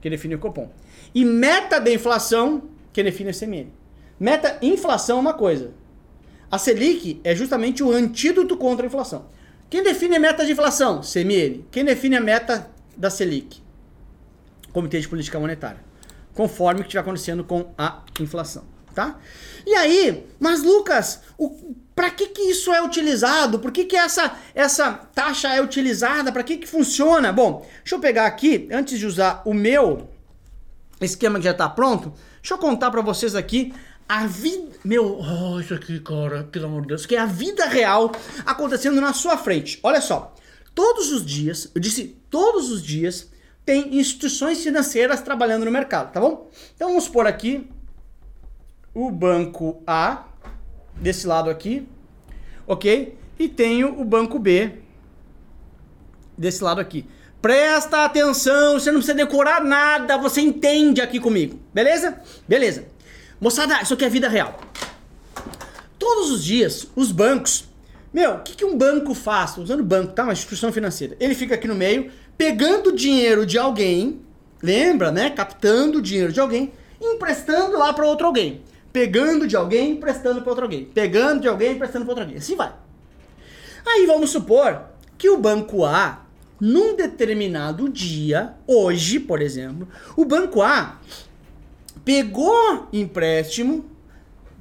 Quem 0.00 0.10
define 0.10 0.34
é 0.34 0.36
o 0.36 0.40
Copom. 0.40 0.70
E 1.14 1.24
meta 1.24 1.80
de 1.80 1.94
inflação, 1.94 2.64
quem 2.98 3.04
define 3.04 3.30
o 3.30 3.38
CMN. 3.38 3.72
Meta 4.18 4.58
inflação 4.60 5.18
é 5.18 5.20
uma 5.20 5.32
coisa. 5.32 5.70
A 6.50 6.58
Selic 6.58 7.20
é 7.22 7.32
justamente 7.32 7.80
o 7.80 7.92
antídoto 7.92 8.56
contra 8.56 8.84
a 8.84 8.88
inflação. 8.88 9.26
Quem 9.70 9.84
define 9.84 10.16
a 10.16 10.18
meta 10.18 10.44
de 10.44 10.50
inflação? 10.50 11.00
CMN. 11.00 11.64
Quem 11.70 11.84
define 11.84 12.16
a 12.16 12.20
meta 12.20 12.68
da 12.96 13.08
Selic? 13.08 13.62
Comitê 14.72 14.98
de 14.98 15.06
Política 15.06 15.38
Monetária. 15.38 15.78
Conforme 16.34 16.80
o 16.80 16.82
que 16.82 16.88
estiver 16.88 17.02
acontecendo 17.02 17.44
com 17.44 17.72
a 17.78 18.02
inflação, 18.18 18.64
tá? 18.92 19.20
E 19.64 19.74
aí, 19.76 20.26
mas 20.40 20.64
Lucas, 20.64 21.20
para 21.94 22.10
que 22.10 22.26
que 22.26 22.42
isso 22.50 22.72
é 22.72 22.82
utilizado? 22.82 23.60
Por 23.60 23.70
que 23.70 23.84
que 23.84 23.96
essa, 23.96 24.36
essa 24.56 24.92
taxa 25.14 25.54
é 25.54 25.62
utilizada? 25.62 26.32
Para 26.32 26.42
que 26.42 26.56
que 26.56 26.66
funciona? 26.66 27.32
Bom, 27.32 27.64
deixa 27.78 27.94
eu 27.94 28.00
pegar 28.00 28.26
aqui, 28.26 28.68
antes 28.72 28.98
de 28.98 29.06
usar 29.06 29.42
o 29.44 29.54
meu 29.54 30.08
esquema 31.00 31.38
que 31.38 31.44
já 31.44 31.52
está 31.52 31.68
pronto, 31.68 32.12
deixa 32.40 32.54
eu 32.54 32.58
contar 32.58 32.90
para 32.90 33.00
vocês 33.02 33.34
aqui 33.34 33.74
a 34.08 34.26
vida. 34.26 34.76
Meu, 34.84 35.20
oh, 35.20 35.60
isso 35.60 35.74
aqui, 35.74 36.00
cara, 36.00 36.44
pelo 36.44 36.66
amor 36.66 36.82
de 36.82 36.88
Deus, 36.88 37.04
que 37.04 37.14
é 37.14 37.18
a 37.18 37.26
vida 37.26 37.66
real 37.66 38.10
acontecendo 38.46 39.00
na 39.00 39.12
sua 39.12 39.36
frente. 39.36 39.78
Olha 39.82 40.00
só, 40.00 40.34
todos 40.74 41.12
os 41.12 41.24
dias, 41.24 41.70
eu 41.74 41.80
disse 41.80 42.16
todos 42.30 42.70
os 42.70 42.82
dias, 42.82 43.30
tem 43.64 43.98
instituições 43.98 44.62
financeiras 44.62 45.20
trabalhando 45.20 45.64
no 45.64 45.70
mercado, 45.70 46.12
tá 46.12 46.20
bom? 46.20 46.50
Então 46.74 46.88
vamos 46.88 47.08
por 47.08 47.26
aqui 47.26 47.68
o 48.94 49.10
banco 49.10 49.82
A, 49.86 50.24
desse 50.94 51.26
lado 51.26 51.50
aqui, 51.50 51.86
ok? 52.66 53.16
E 53.38 53.48
tenho 53.48 54.00
o 54.00 54.04
banco 54.04 54.38
B, 54.38 54.72
desse 56.36 56.64
lado 56.64 56.80
aqui. 56.80 57.06
Presta 57.40 58.04
atenção, 58.04 58.74
você 58.74 58.90
não 58.90 58.98
precisa 58.98 59.16
decorar 59.16 59.62
nada, 59.62 60.18
você 60.18 60.40
entende 60.40 61.00
aqui 61.00 61.20
comigo, 61.20 61.58
beleza? 61.72 62.20
Beleza. 62.48 62.86
Moçada, 63.40 63.80
isso 63.80 63.94
aqui 63.94 64.04
é 64.04 64.08
vida 64.08 64.28
real. 64.28 64.58
Todos 65.96 66.32
os 66.32 66.42
dias, 66.44 66.88
os 66.96 67.12
bancos. 67.12 67.64
Meu, 68.12 68.34
o 68.34 68.40
que, 68.40 68.56
que 68.56 68.64
um 68.64 68.76
banco 68.76 69.14
faz? 69.14 69.56
Usando 69.56 69.84
banco, 69.84 70.12
tá? 70.12 70.24
Uma 70.24 70.32
instituição 70.32 70.72
financeira. 70.72 71.16
Ele 71.20 71.34
fica 71.34 71.54
aqui 71.54 71.68
no 71.68 71.76
meio, 71.76 72.10
pegando 72.36 72.90
dinheiro 72.90 73.46
de 73.46 73.56
alguém, 73.56 74.20
lembra, 74.60 75.12
né? 75.12 75.30
Captando 75.30 76.02
dinheiro 76.02 76.32
de 76.32 76.40
alguém, 76.40 76.72
emprestando 77.00 77.78
lá 77.78 77.92
para 77.92 78.04
outro 78.04 78.26
alguém. 78.26 78.62
Pegando 78.92 79.46
de 79.46 79.54
alguém, 79.54 79.92
emprestando 79.92 80.40
para 80.40 80.50
outro 80.50 80.64
alguém. 80.64 80.86
Pegando 80.86 81.42
de 81.42 81.48
alguém, 81.48 81.74
emprestando 81.74 82.04
para 82.04 82.12
outro 82.12 82.24
alguém. 82.24 82.38
Assim 82.38 82.56
vai. 82.56 82.72
Aí 83.86 84.06
vamos 84.06 84.30
supor 84.30 84.82
que 85.16 85.30
o 85.30 85.38
banco 85.38 85.84
A, 85.84 86.26
num 86.60 86.96
determinado 86.96 87.88
dia, 87.88 88.54
hoje, 88.66 89.20
por 89.20 89.40
exemplo, 89.40 89.88
o 90.16 90.24
banco 90.24 90.60
A 90.60 90.98
pegou 92.04 92.88
empréstimo, 92.92 93.84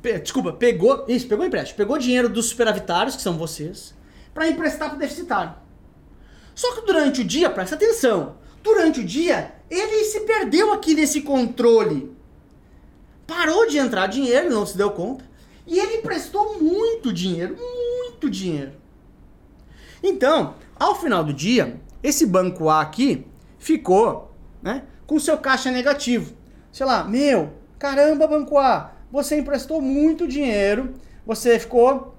pe, 0.02 0.20
desculpa, 0.20 0.52
pegou, 0.52 1.06
isso, 1.08 1.28
pegou 1.28 1.46
empréstimo, 1.46 1.78
pegou 1.78 1.98
dinheiro 1.98 2.28
dos 2.28 2.48
superavitários, 2.48 3.16
que 3.16 3.22
são 3.22 3.38
vocês, 3.38 3.96
para 4.34 4.48
emprestar 4.48 4.90
para 4.90 5.00
deficitário. 5.00 5.54
Só 6.54 6.76
que 6.76 6.86
durante 6.86 7.22
o 7.22 7.24
dia, 7.24 7.50
presta 7.50 7.76
atenção, 7.76 8.36
durante 8.62 9.00
o 9.00 9.06
dia, 9.06 9.56
ele 9.70 10.04
se 10.04 10.22
perdeu 10.22 10.74
aqui 10.74 10.94
nesse 10.94 11.22
controle. 11.22 12.12
Parou 13.26 13.68
de 13.68 13.78
entrar 13.78 14.08
dinheiro, 14.08 14.50
não 14.50 14.66
se 14.66 14.78
deu 14.78 14.92
conta, 14.92 15.24
e 15.66 15.80
ele 15.80 15.98
emprestou 15.98 16.62
muito 16.62 17.14
dinheiro, 17.14 17.56
muito 17.56 18.30
dinheiro. 18.30 18.74
Então, 20.04 20.56
ao 20.76 21.00
final 21.00 21.24
do 21.24 21.34
dia, 21.34 21.80
esse 22.02 22.26
banco 22.26 22.70
A 22.70 22.82
aqui 22.82 23.26
ficou 23.58 24.34
né, 24.62 24.84
com 25.06 25.20
seu 25.20 25.38
caixa 25.38 25.72
negativo 25.72 26.38
sei 26.78 26.86
lá, 26.86 27.04
meu, 27.04 27.54
caramba, 27.80 28.28
Banco 28.28 28.56
A, 28.60 28.92
você 29.12 29.36
emprestou 29.40 29.82
muito 29.82 30.28
dinheiro, 30.28 30.94
você 31.26 31.58
ficou 31.58 32.16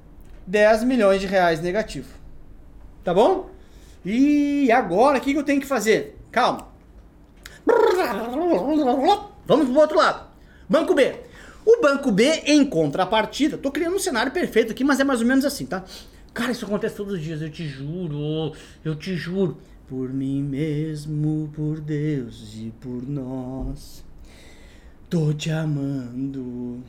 10 0.49 0.83
milhões 0.83 1.21
de 1.21 1.29
reais 1.29 1.61
negativo. 1.61 2.09
Tá 3.05 3.15
bom? 3.15 3.51
E 4.05 4.69
agora, 4.73 5.19
o 5.19 5.21
que 5.21 5.33
eu 5.33 5.45
tenho 5.45 5.61
que 5.61 5.67
fazer? 5.67 6.19
Calma. 6.33 6.67
Vamos 9.47 9.69
pro 9.69 9.79
outro 9.79 9.97
lado. 9.97 10.27
Banco 10.69 10.93
B. 10.93 11.15
O 11.65 11.81
Banco 11.81 12.11
B, 12.11 12.43
em 12.45 12.65
contrapartida, 12.65 13.57
tô 13.57 13.71
criando 13.71 13.95
um 13.95 14.01
cenário 14.01 14.33
perfeito 14.33 14.73
aqui, 14.73 14.83
mas 14.83 14.99
é 14.99 15.05
mais 15.05 15.21
ou 15.21 15.27
menos 15.27 15.45
assim, 15.45 15.67
tá? 15.67 15.85
Cara, 16.39 16.53
isso 16.53 16.67
acontece 16.67 16.95
todos 16.95 17.15
os 17.15 17.21
dias, 17.21 17.43
eu 17.43 17.51
te 17.51 17.67
juro, 17.67 18.53
eu 18.85 18.95
te 18.95 19.17
juro. 19.17 19.59
Por 19.89 20.13
mim 20.13 20.41
mesmo, 20.41 21.51
por 21.53 21.81
Deus 21.81 22.55
e 22.55 22.73
por 22.81 23.03
nós. 23.03 24.05
Tô 25.11 25.33
te 25.33 25.51
amando. 25.51 26.81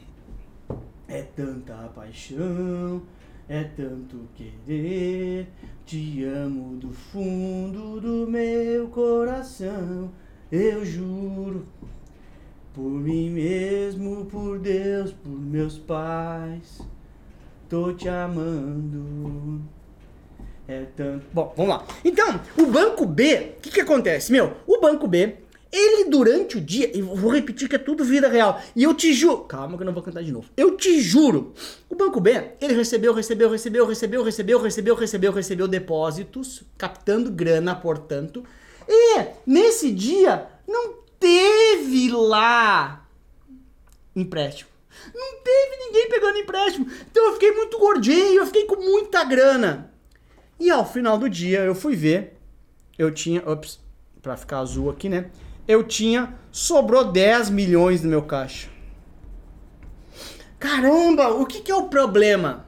É 1.08 1.24
tanta 1.24 1.74
paixão, 1.96 3.01
é 3.48 3.63
tanto 3.63 4.29
querer. 4.36 5.48
Te 5.84 6.24
amo 6.25 6.77
do 6.77 6.91
fundo 6.91 8.00
do 8.00 8.29
meu 8.29 8.88
coração. 8.89 10.12
Eu 10.51 10.86
juro. 10.86 11.65
Por 12.72 12.91
mim 12.91 13.32
mesmo, 13.32 14.27
por 14.27 14.60
Deus, 14.60 15.12
por 15.12 15.32
meus 15.32 15.79
pais. 15.79 16.88
Tô 17.70 17.94
te 17.94 18.10
amando. 18.10 19.62
É 20.68 20.86
tanto. 20.96 21.26
Bom, 21.32 21.54
vamos 21.56 21.76
lá. 21.76 21.86
Então, 22.04 22.40
o 22.58 22.66
banco 22.66 23.06
B, 23.06 23.54
o 23.58 23.62
que, 23.62 23.72
que 23.72 23.82
acontece? 23.82 24.32
Meu, 24.32 24.58
o 24.68 24.80
banco 24.80 25.08
B 25.08 25.38
ele, 25.72 26.10
durante 26.10 26.58
o 26.58 26.62
dia, 26.62 26.90
e 26.98 27.02
vou 27.02 27.32
repetir 27.32 27.70
que 27.70 27.76
é 27.76 27.80
tudo 27.80 28.04
vida 28.04 28.28
real. 28.28 28.60
E 28.76 28.84
eu 28.84 28.94
te 28.94 29.14
juro. 29.14 29.42
Calma 29.42 29.78
que 29.78 29.84
eu 29.84 29.86
não 29.86 29.94
vou 29.94 30.02
cantar 30.02 30.24
de 30.24 30.32
novo. 30.32 30.50
Eu 30.58 30.76
te 30.76 31.00
juro. 31.00 31.54
O 31.88 31.96
Banco 31.96 32.20
B, 32.20 32.54
ele 32.60 32.74
recebeu, 32.74 33.14
recebeu, 33.14 33.50
recebeu, 33.50 33.86
recebeu, 33.86 34.24
recebeu, 34.24 34.60
recebeu, 34.60 34.96
recebeu, 34.96 35.32
recebeu 35.32 35.68
depósitos, 35.68 36.64
captando 36.76 37.32
grana, 37.32 37.76
portanto. 37.76 38.44
E 38.88 39.26
nesse 39.46 39.92
dia, 39.92 40.48
não 40.68 40.96
teve 41.20 42.12
lá 42.12 43.08
empréstimo. 44.16 44.72
Não 45.13 45.44
teve 45.44 45.75
ninguém 45.77 46.10
pegando 46.10 46.38
empréstimo. 46.38 46.88
Então 47.10 47.27
eu 47.27 47.34
fiquei 47.34 47.51
muito 47.51 47.77
gordinho, 47.77 48.41
eu 48.41 48.46
fiquei 48.46 48.65
com 48.65 48.75
muita 48.75 49.24
grana. 49.24 49.94
E 50.60 50.70
ao 50.70 50.86
final 50.86 51.18
do 51.18 51.29
dia, 51.29 51.60
eu 51.60 51.75
fui 51.75 51.96
ver. 51.96 52.38
Eu 52.98 53.12
tinha. 53.12 53.48
Ops, 53.50 53.79
pra 54.22 54.36
ficar 54.36 54.60
azul 54.60 54.89
aqui, 54.89 55.08
né? 55.08 55.29
eu 55.70 55.84
tinha, 55.84 56.34
sobrou 56.51 57.12
10 57.12 57.51
milhões 57.51 58.01
no 58.01 58.10
meu 58.10 58.24
caixa. 58.24 58.68
Caramba, 60.58 61.29
o 61.29 61.46
que, 61.46 61.62
que 61.62 61.72
é 61.72 61.75
o 61.75 61.88
problema 61.88 62.65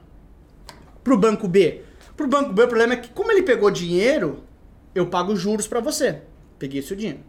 pro 1.04 1.18
banco 1.18 1.48
B? 1.48 1.82
Pro 2.16 2.28
banco 2.28 2.54
B, 2.54 2.62
o 2.62 2.68
problema 2.68 2.94
é 2.94 2.98
que, 2.98 3.10
como 3.10 3.32
ele 3.32 3.42
pegou 3.42 3.72
dinheiro, 3.72 4.44
eu 4.94 5.08
pago 5.08 5.36
juros 5.36 5.66
para 5.66 5.80
você. 5.80 6.22
Peguei 6.60 6.84
seu 6.84 6.96
dinheiro. 6.96 7.22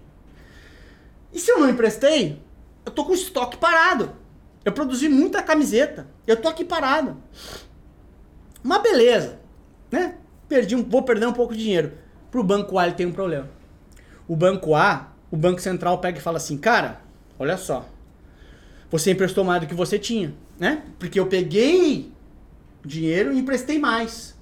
E 1.33 1.41
se 1.41 1.51
eu 1.51 1.59
não 1.59 1.71
emprestei, 1.71 2.39
eu 2.85 2.93
tô 2.93 3.07
com 3.07 3.15
estoque 3.15 3.57
parado. 3.57 4.15
Eu 4.65 4.73
produzi 4.73 5.09
muita 5.09 5.43
camiseta. 5.43 6.07
Eu 6.27 6.37
tô 6.37 6.49
aqui 6.49 6.65
parado. 6.65 7.17
Mas 8.63 8.83
beleza, 8.83 9.41
né? 9.91 10.17
Perdi 10.49 10.77
um, 10.77 10.83
vou 10.85 11.03
perder 11.03 11.27
um 11.27 11.33
pouco 11.33 11.55
de 11.55 11.63
dinheiro. 11.63 11.93
Pro 12.31 12.45
banco 12.45 12.79
A 12.79 12.87
ele 12.87 12.95
tem 12.95 13.07
um 13.07 13.13
problema. 13.13 13.49
O 14.29 14.37
banco 14.37 14.75
A 14.75 15.13
o 15.33 15.37
Banco 15.37 15.63
Central 15.63 15.97
pega 15.97 16.19
e 16.19 16.21
fala 16.21 16.37
assim, 16.37 16.59
cara, 16.59 17.01
olha 17.39 17.57
só, 17.57 17.89
você 18.91 19.13
emprestou 19.13 19.43
mais 19.43 19.63
do 19.63 19.67
que 19.67 19.75
você 19.75 19.99
tinha, 19.99 20.35
né? 20.59 20.83
Porque 20.99 21.19
eu 21.19 21.27
peguei 21.27 22.13
dinheiro 22.85 23.33
e 23.33 23.39
emprestei 23.39 23.79
mais. 23.79 24.37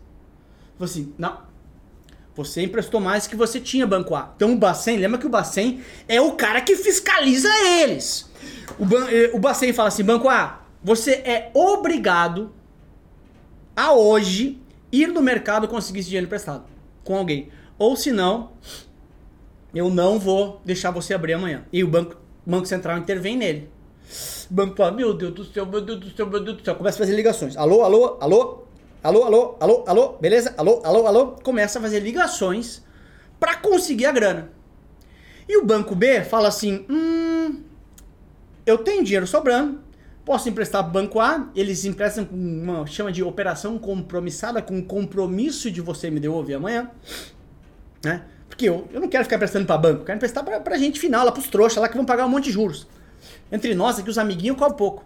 Falei 0.77 0.93
assim, 0.93 1.15
não, 1.17 1.39
você 2.35 2.63
emprestou 2.63 3.01
mais 3.01 3.29
que 3.29 3.37
você 3.37 3.61
tinha, 3.61 3.87
Banco 3.87 4.17
A. 4.17 4.33
Então 4.35 4.53
o 4.53 4.57
Bacen, 4.57 4.97
lembra 4.97 5.19
que 5.19 5.27
o 5.27 5.31
Bacen 5.31 5.81
é 6.09 6.21
o 6.21 6.33
cara 6.33 6.61
que 6.61 6.75
fiscaliza 6.75 7.49
eles. 7.67 8.29
O, 8.79 8.85
ban 8.85 9.09
eh, 9.11 9.31
o 9.33 9.39
Bacen 9.39 9.73
fala 9.73 9.89
assim, 9.89 10.05
Banco 10.05 10.29
A, 10.29 10.63
você 10.83 11.13
é 11.13 11.51
obrigado 11.55 12.53
a 13.77 13.93
hoje 13.93 14.61
ir 14.93 15.09
no 15.09 15.23
mercado 15.23 15.69
conseguir 15.69 16.01
esse 16.01 16.09
dinheiro 16.09 16.27
emprestado 16.27 16.65
com 17.05 17.17
alguém. 17.17 17.49
Ou 17.79 17.97
se 17.97 18.13
não, 18.13 18.53
eu 19.75 19.91
não 19.91 20.19
vou 20.19 20.61
deixar 20.65 20.91
você 20.91 21.15
abrir 21.15 21.35
amanhã. 21.35 21.65
E 21.73 21.83
o 21.83 21.89
Banco, 21.89 22.17
banco 22.45 22.67
Central 22.67 22.99
intervém 22.99 23.37
nele. 23.37 23.71
Banco 24.51 24.83
A, 24.83 24.91
meu 24.91 25.15
Deus 25.15 25.33
do 25.33 25.45
céu, 25.45 25.65
meu 25.65 25.81
Deus 25.81 26.01
do 26.01 26.11
céu, 26.11 26.27
meu 26.27 26.43
Deus 26.43 26.57
do 26.57 26.65
céu. 26.65 26.75
Começa 26.75 26.97
a 26.97 26.99
fazer 26.99 27.15
ligações. 27.15 27.57
Alô, 27.57 27.83
alô, 27.83 28.19
alô, 28.21 28.65
alô, 29.03 29.25
alô, 29.25 29.57
alô, 29.61 29.85
alô, 29.87 30.09
beleza? 30.21 30.55
Alô, 30.57 30.81
alô, 30.85 31.07
alô. 31.07 31.27
Começa 31.43 31.79
a 31.79 31.83
fazer 31.83 32.01
ligações 32.01 32.83
para 33.39 33.57
conseguir 33.57 34.07
a 34.07 34.13
grana. 34.13 34.51
E 35.49 35.57
o 35.57 35.65
banco 35.65 35.95
B 35.95 36.23
fala 36.23 36.49
assim: 36.49 36.85
hum, 36.89 37.20
eu 38.67 38.79
tenho 38.79 39.05
dinheiro 39.05 39.27
sobrando, 39.27 39.81
posso 40.25 40.49
emprestar 40.49 40.89
banco 40.89 41.21
A, 41.21 41.49
eles 41.55 41.85
emprestam 41.85 42.25
com 42.25 42.37
uma 42.37 42.87
chama 42.87 43.11
de 43.11 43.23
operação 43.23 43.79
compromissada, 43.79 44.63
com 44.63 44.83
compromisso 44.83 45.71
de 45.71 45.81
você 45.81 46.11
me 46.11 46.21
devolver 46.21 46.57
amanhã. 46.57 46.91
Né? 48.05 48.23
Porque 48.49 48.69
eu, 48.69 48.89
eu 48.93 49.01
não 49.01 49.09
quero 49.09 49.25
ficar 49.25 49.37
emprestando 49.37 49.67
para 49.67 49.79
banco, 49.79 50.05
quero 50.05 50.17
emprestar 50.17 50.45
para 50.45 50.79
gente 50.79 51.01
final, 51.01 51.25
lá 51.25 51.33
para 51.33 51.41
os 51.41 51.49
trouxas, 51.49 51.81
lá 51.81 51.89
que 51.89 51.97
vão 51.97 52.05
pagar 52.05 52.27
um 52.27 52.29
monte 52.29 52.45
de 52.45 52.53
juros. 52.53 52.87
Entre 53.51 53.75
nós 53.75 53.99
aqui, 53.99 54.11
os 54.11 54.19
amiguinhos, 54.19 54.57
qual 54.57 54.75
pouco. 54.75 55.05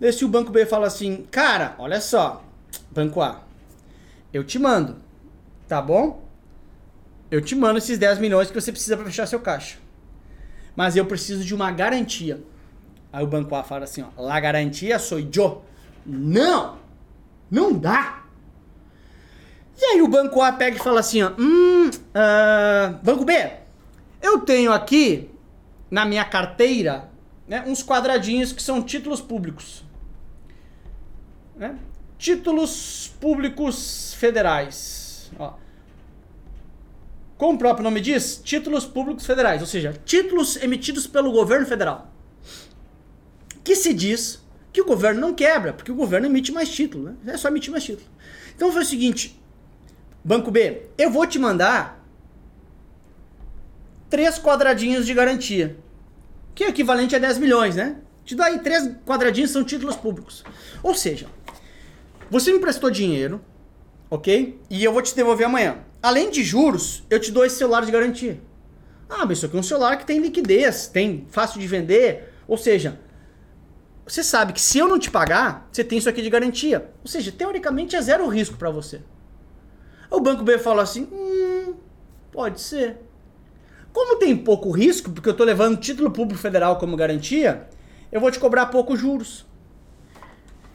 Daí 0.00 0.12
se 0.12 0.24
o 0.24 0.28
banco 0.28 0.50
B 0.50 0.66
fala 0.66 0.86
assim, 0.86 1.26
cara, 1.30 1.74
olha 1.78 2.00
só, 2.00 2.44
banco 2.90 3.20
A, 3.20 3.42
eu 4.32 4.44
te 4.44 4.58
mando, 4.58 4.96
tá 5.66 5.80
bom? 5.80 6.24
Eu 7.30 7.40
te 7.40 7.54
mando 7.54 7.78
esses 7.78 7.98
10 7.98 8.18
milhões 8.18 8.48
que 8.48 8.60
você 8.60 8.70
precisa 8.70 8.96
para 8.96 9.06
fechar 9.06 9.26
seu 9.26 9.40
caixa. 9.40 9.78
Mas 10.76 10.94
eu 10.94 11.06
preciso 11.06 11.42
de 11.42 11.54
uma 11.54 11.70
garantia. 11.72 12.40
Aí 13.16 13.24
o 13.24 13.26
banco 13.26 13.54
A 13.54 13.62
fala 13.62 13.84
assim, 13.84 14.02
ó, 14.02 14.08
la 14.20 14.38
garantia 14.38 14.98
sou 14.98 15.18
eu. 15.18 15.64
Não! 16.04 16.76
Não 17.50 17.72
dá! 17.72 18.24
E 19.74 19.84
aí 19.86 20.02
o 20.02 20.06
banco 20.06 20.42
A 20.42 20.52
pega 20.52 20.76
e 20.76 20.78
fala 20.78 21.00
assim, 21.00 21.22
ó, 21.22 21.32
hum, 21.38 21.88
uh, 21.88 22.98
banco 23.02 23.24
B, 23.24 23.52
eu 24.20 24.40
tenho 24.40 24.70
aqui 24.70 25.30
na 25.90 26.04
minha 26.04 26.26
carteira 26.26 27.08
né, 27.48 27.64
uns 27.66 27.82
quadradinhos 27.82 28.52
que 28.52 28.62
são 28.62 28.82
títulos 28.82 29.22
públicos. 29.22 29.82
Né? 31.56 31.74
Títulos 32.18 33.14
públicos 33.18 34.12
federais. 34.12 35.30
Ó. 35.38 35.54
Como 37.38 37.54
o 37.54 37.58
próprio 37.58 37.82
nome 37.82 38.02
diz, 38.02 38.42
títulos 38.44 38.84
públicos 38.84 39.24
federais, 39.24 39.62
ou 39.62 39.66
seja, 39.66 39.98
títulos 40.04 40.62
emitidos 40.62 41.06
pelo 41.06 41.32
governo 41.32 41.64
federal. 41.64 42.12
Que 43.66 43.74
se 43.74 43.92
diz 43.92 44.40
que 44.72 44.80
o 44.80 44.84
governo 44.84 45.20
não 45.20 45.34
quebra, 45.34 45.72
porque 45.72 45.90
o 45.90 45.94
governo 45.96 46.28
emite 46.28 46.52
mais 46.52 46.68
título, 46.68 47.16
né? 47.24 47.34
É 47.34 47.36
só 47.36 47.48
emitir 47.48 47.72
mais 47.72 47.82
título. 47.82 48.08
Então 48.54 48.70
foi 48.70 48.82
o 48.82 48.86
seguinte, 48.86 49.36
Banco 50.22 50.52
B, 50.52 50.82
eu 50.96 51.10
vou 51.10 51.26
te 51.26 51.36
mandar 51.36 52.00
três 54.08 54.38
quadradinhos 54.38 55.04
de 55.04 55.12
garantia 55.12 55.76
que 56.54 56.62
é 56.62 56.68
equivalente 56.68 57.16
a 57.16 57.18
10 57.18 57.38
milhões, 57.38 57.74
né? 57.74 57.96
Te 58.24 58.36
dá 58.36 58.44
aí 58.44 58.60
três 58.60 58.88
quadradinhos, 59.04 59.50
são 59.50 59.64
títulos 59.64 59.96
públicos. 59.96 60.44
Ou 60.80 60.94
seja, 60.94 61.26
você 62.30 62.52
me 62.52 62.60
prestou 62.60 62.88
dinheiro, 62.88 63.40
ok? 64.08 64.60
E 64.70 64.84
eu 64.84 64.92
vou 64.92 65.02
te 65.02 65.12
devolver 65.12 65.44
amanhã. 65.48 65.78
Além 66.00 66.30
de 66.30 66.44
juros, 66.44 67.02
eu 67.10 67.18
te 67.18 67.32
dou 67.32 67.44
esse 67.44 67.56
celular 67.56 67.84
de 67.84 67.90
garantia. 67.90 68.40
Ah, 69.10 69.26
mas 69.26 69.38
isso 69.38 69.46
aqui 69.46 69.56
é 69.56 69.58
um 69.58 69.64
celular 69.64 69.96
que 69.96 70.06
tem 70.06 70.20
liquidez, 70.20 70.86
tem 70.86 71.26
fácil 71.32 71.58
de 71.58 71.66
vender. 71.66 72.32
Ou 72.46 72.56
seja, 72.56 73.00
você 74.06 74.22
sabe 74.22 74.52
que 74.52 74.60
se 74.60 74.78
eu 74.78 74.86
não 74.86 74.98
te 74.98 75.10
pagar, 75.10 75.68
você 75.70 75.82
tem 75.82 75.98
isso 75.98 76.08
aqui 76.08 76.22
de 76.22 76.30
garantia. 76.30 76.90
Ou 77.02 77.08
seja, 77.08 77.32
teoricamente 77.32 77.96
é 77.96 78.00
zero 78.00 78.28
risco 78.28 78.56
para 78.56 78.70
você. 78.70 79.00
O 80.08 80.20
banco 80.20 80.44
B 80.44 80.58
fala 80.58 80.82
assim: 80.82 81.08
hum, 81.12 81.74
pode 82.30 82.60
ser. 82.60 82.98
Como 83.92 84.18
tem 84.18 84.36
pouco 84.36 84.70
risco, 84.70 85.10
porque 85.10 85.28
eu 85.28 85.32
estou 85.32 85.44
levando 85.44 85.78
título 85.78 86.10
público 86.10 86.40
federal 86.40 86.78
como 86.78 86.96
garantia, 86.96 87.66
eu 88.12 88.20
vou 88.20 88.30
te 88.30 88.38
cobrar 88.38 88.66
poucos 88.66 89.00
juros. 89.00 89.44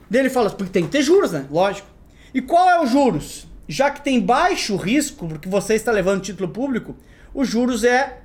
Dele 0.10 0.30
fala, 0.30 0.50
porque 0.50 0.72
tem 0.72 0.84
que 0.84 0.92
ter 0.92 1.02
juros, 1.02 1.32
né? 1.32 1.48
Lógico. 1.50 1.88
E 2.34 2.42
qual 2.42 2.70
é 2.70 2.84
os 2.84 2.90
juros? 2.90 3.48
Já 3.68 3.90
que 3.92 4.02
tem 4.02 4.20
baixo 4.20 4.76
risco, 4.76 5.28
porque 5.28 5.48
você 5.48 5.76
está 5.76 5.92
levando 5.92 6.22
título 6.22 6.50
público, 6.50 6.98
os 7.34 7.48
juros 7.48 7.86
é 7.86 8.22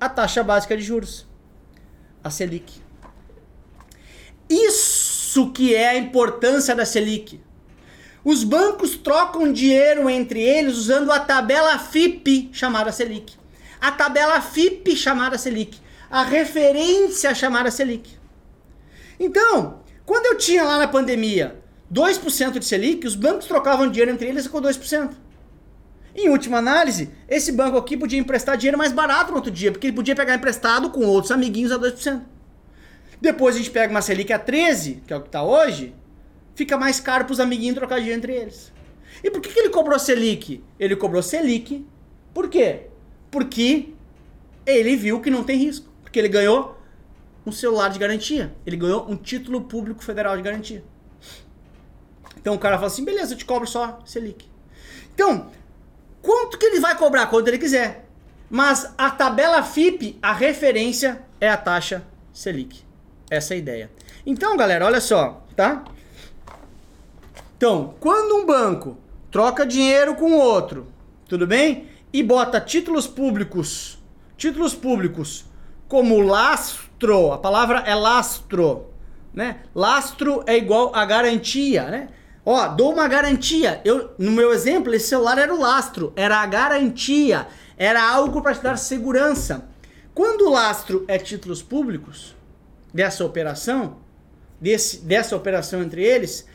a 0.00 0.08
taxa 0.08 0.42
básica 0.42 0.76
de 0.76 0.82
juros, 0.82 1.26
a 2.24 2.30
Selic. 2.30 2.85
Isso 4.48 5.50
que 5.52 5.74
é 5.74 5.88
a 5.88 5.96
importância 5.96 6.74
da 6.74 6.84
Selic. 6.84 7.40
Os 8.24 8.44
bancos 8.44 8.96
trocam 8.96 9.52
dinheiro 9.52 10.08
entre 10.10 10.40
eles 10.40 10.76
usando 10.76 11.12
a 11.12 11.20
tabela 11.20 11.78
FIP 11.78 12.50
chamada 12.52 12.90
Selic 12.90 13.36
a 13.80 13.92
tabela 13.92 14.40
FIP 14.40 14.96
chamada 14.96 15.38
Selic, 15.38 15.78
a 16.10 16.22
referência 16.22 17.34
chamada 17.34 17.70
Selic. 17.70 18.16
Então, 19.18 19.80
quando 20.04 20.26
eu 20.26 20.38
tinha 20.38 20.64
lá 20.64 20.78
na 20.78 20.88
pandemia 20.88 21.56
2% 21.92 22.58
de 22.58 22.64
Selic, 22.64 23.06
os 23.06 23.14
bancos 23.14 23.46
trocavam 23.46 23.88
dinheiro 23.88 24.10
entre 24.10 24.28
eles 24.28 24.48
com 24.48 24.60
2%. 24.60 25.12
Em 26.14 26.28
última 26.30 26.58
análise, 26.58 27.10
esse 27.28 27.52
banco 27.52 27.76
aqui 27.76 27.96
podia 27.96 28.18
emprestar 28.18 28.56
dinheiro 28.56 28.78
mais 28.78 28.92
barato 28.92 29.30
no 29.30 29.36
outro 29.36 29.50
dia, 29.50 29.70
porque 29.70 29.86
ele 29.86 29.96
podia 29.96 30.16
pegar 30.16 30.34
emprestado 30.34 30.90
com 30.90 31.04
outros 31.04 31.30
amiguinhos 31.30 31.70
a 31.70 31.78
2%. 31.78 32.22
Depois 33.20 33.54
a 33.54 33.58
gente 33.58 33.70
pega 33.70 33.90
uma 33.90 34.02
Selic 34.02 34.32
a 34.32 34.38
13, 34.38 35.02
que 35.06 35.12
é 35.12 35.16
o 35.16 35.20
que 35.20 35.28
está 35.28 35.42
hoje, 35.42 35.94
fica 36.54 36.76
mais 36.76 37.00
caro 37.00 37.24
para 37.24 37.32
os 37.32 37.40
amiguinhos 37.40 37.76
trocar 37.76 37.98
dinheiro 37.98 38.18
entre 38.18 38.34
eles. 38.34 38.72
E 39.22 39.30
por 39.30 39.40
que, 39.40 39.48
que 39.48 39.58
ele 39.58 39.70
cobrou 39.70 39.98
Selic? 39.98 40.62
Ele 40.78 40.96
cobrou 40.96 41.22
Selic, 41.22 41.84
por 42.34 42.50
quê? 42.50 42.88
Porque 43.30 43.94
ele 44.66 44.94
viu 44.94 45.20
que 45.20 45.30
não 45.30 45.42
tem 45.42 45.56
risco. 45.56 45.88
Porque 46.02 46.18
ele 46.18 46.28
ganhou 46.28 46.78
um 47.46 47.52
celular 47.52 47.88
de 47.88 47.98
garantia. 47.98 48.54
Ele 48.66 48.76
ganhou 48.76 49.10
um 49.10 49.16
título 49.16 49.62
público 49.62 50.04
federal 50.04 50.36
de 50.36 50.42
garantia. 50.42 50.84
Então 52.36 52.54
o 52.54 52.58
cara 52.58 52.76
fala 52.76 52.88
assim: 52.88 53.04
beleza, 53.04 53.32
eu 53.32 53.38
te 53.38 53.44
cobro 53.44 53.66
só 53.66 54.00
Selic. 54.04 54.46
Então, 55.14 55.50
quanto 56.20 56.58
que 56.58 56.66
ele 56.66 56.78
vai 56.78 56.96
cobrar? 56.98 57.26
Quanto 57.28 57.48
ele 57.48 57.58
quiser. 57.58 58.06
Mas 58.50 58.92
a 58.98 59.10
tabela 59.10 59.62
FIP, 59.62 60.18
a 60.20 60.32
referência 60.32 61.22
é 61.40 61.48
a 61.48 61.56
taxa 61.56 62.06
Selic. 62.32 62.84
Essa 63.30 63.54
é 63.54 63.56
a 63.56 63.58
ideia. 63.58 63.90
Então, 64.24 64.56
galera, 64.56 64.86
olha 64.86 65.00
só, 65.00 65.44
tá? 65.54 65.84
Então, 67.56 67.94
quando 68.00 68.36
um 68.36 68.46
banco 68.46 68.96
troca 69.30 69.66
dinheiro 69.66 70.14
com 70.14 70.32
outro, 70.32 70.86
tudo 71.28 71.46
bem? 71.46 71.88
e 72.16 72.22
bota 72.22 72.58
títulos 72.58 73.06
públicos, 73.06 73.98
títulos 74.38 74.74
públicos 74.74 75.44
como 75.86 76.20
lastro, 76.20 77.30
a 77.30 77.36
palavra 77.36 77.80
é 77.80 77.94
lastro, 77.94 78.86
né? 79.34 79.58
Lastro 79.74 80.42
é 80.46 80.56
igual 80.56 80.92
a 80.94 81.04
garantia, 81.04 81.84
né? 81.90 82.08
Ó, 82.42 82.68
dou 82.68 82.92
uma 82.92 83.06
garantia. 83.06 83.82
Eu, 83.84 84.12
no 84.18 84.32
meu 84.32 84.50
exemplo, 84.50 84.94
esse 84.94 85.08
celular 85.08 85.36
era 85.36 85.54
o 85.54 85.60
lastro, 85.60 86.10
era 86.16 86.38
a 86.38 86.46
garantia, 86.46 87.46
era 87.76 88.02
algo 88.02 88.40
para 88.40 88.54
te 88.54 88.62
dar 88.62 88.78
segurança. 88.78 89.68
Quando 90.14 90.46
o 90.46 90.52
lastro 90.52 91.04
é 91.08 91.18
títulos 91.18 91.62
públicos 91.62 92.34
dessa 92.96 93.24
operação, 93.24 93.98
desse, 94.58 95.00
dessa 95.02 95.36
operação 95.36 95.82
entre 95.82 96.02
eles, 96.02 96.46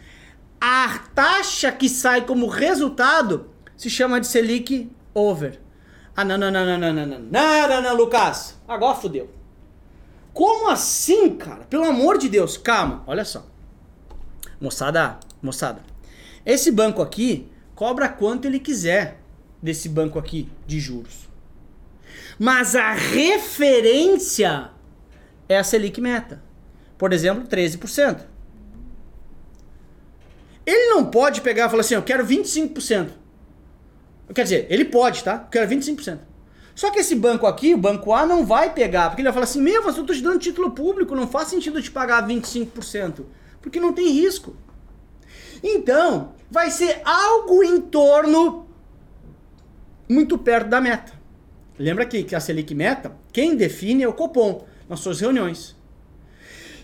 a 0.60 1.00
taxa 1.14 1.72
que 1.72 1.88
sai 1.88 2.26
como 2.26 2.48
resultado 2.48 3.52
se 3.78 3.92
chama 3.92 4.20
de 4.20 4.26
Selic 4.26 4.92
over. 5.14 5.60
Ah, 6.16 6.26
não, 6.26 6.38
não, 6.38 6.52
não, 6.52 6.66
não, 6.66 6.78
não, 6.80 6.94
não, 6.94 7.06
não, 7.06 7.20
não, 7.20 7.68
não, 7.70 7.82
não, 7.82 7.96
Lucas. 7.96 8.58
Agora 8.68 8.98
fodeu. 8.98 9.30
Como 10.34 10.68
assim, 10.70 11.36
cara? 11.38 11.64
Pelo 11.66 11.86
amor 11.86 12.18
de 12.18 12.28
Deus, 12.28 12.58
calma, 12.58 13.04
olha 13.06 13.24
só. 13.24 13.46
Moçada, 14.60 15.20
moçada. 15.42 15.84
Esse 16.44 16.72
banco 16.72 17.04
aqui 17.04 17.48
cobra 17.76 18.10
quanto 18.10 18.46
ele 18.46 18.60
quiser 18.60 19.20
desse 19.62 19.88
banco 19.88 20.18
aqui 20.18 20.50
de 20.66 20.80
juros. 20.80 21.30
Mas 22.40 22.76
a 22.76 22.94
referência 22.94 24.72
é 25.52 25.60
a 25.60 25.64
Selic 25.64 26.00
Meta. 26.00 26.42
Por 26.98 27.14
exemplo, 27.14 27.48
13%. 27.48 28.22
Ele 30.66 30.90
não 30.90 31.06
pode 31.06 31.42
pegar 31.42 31.66
e 31.66 31.70
falar 31.70 31.82
assim, 31.82 31.96
eu 31.96 32.04
quero 32.04 32.26
25%. 32.26 33.10
Quer 34.34 34.44
dizer, 34.44 34.68
ele 34.70 34.86
pode, 34.86 35.24
tá? 35.24 35.38
Porque 35.40 35.58
era 35.58 35.68
25%. 35.68 36.20
Só 36.74 36.90
que 36.90 37.00
esse 37.00 37.16
banco 37.16 37.46
aqui, 37.46 37.74
o 37.74 37.78
banco 37.78 38.14
A, 38.14 38.26
não 38.26 38.46
vai 38.46 38.74
pegar, 38.74 39.10
porque 39.10 39.22
ele 39.22 39.28
vai 39.28 39.34
falar 39.34 39.44
assim: 39.44 39.62
meu, 39.62 39.84
eu 39.84 40.06
tô 40.06 40.14
te 40.14 40.22
dando 40.22 40.40
título 40.40 40.72
público, 40.72 41.16
não 41.16 41.28
faz 41.28 41.50
sentido 41.50 41.82
te 41.82 41.92
pagar 41.92 42.26
25%, 42.26 43.26
porque 43.62 43.80
não 43.80 43.92
tem 43.92 44.10
risco. 44.10 44.56
Então, 45.62 46.34
vai 46.50 46.72
ser 46.72 47.02
algo 47.04 47.62
em 47.62 47.82
torno 47.82 48.66
muito 50.08 50.38
perto 50.38 50.70
da 50.70 50.80
meta. 50.80 51.12
Lembra 51.78 52.04
aqui 52.04 52.24
que 52.24 52.36
a 52.36 52.40
Selic 52.40 52.74
meta, 52.74 53.12
quem 53.34 53.56
define 53.56 54.04
é 54.04 54.08
o 54.08 54.14
Copom 54.14 54.66
nas 54.92 55.00
suas 55.00 55.20
reuniões. 55.20 55.76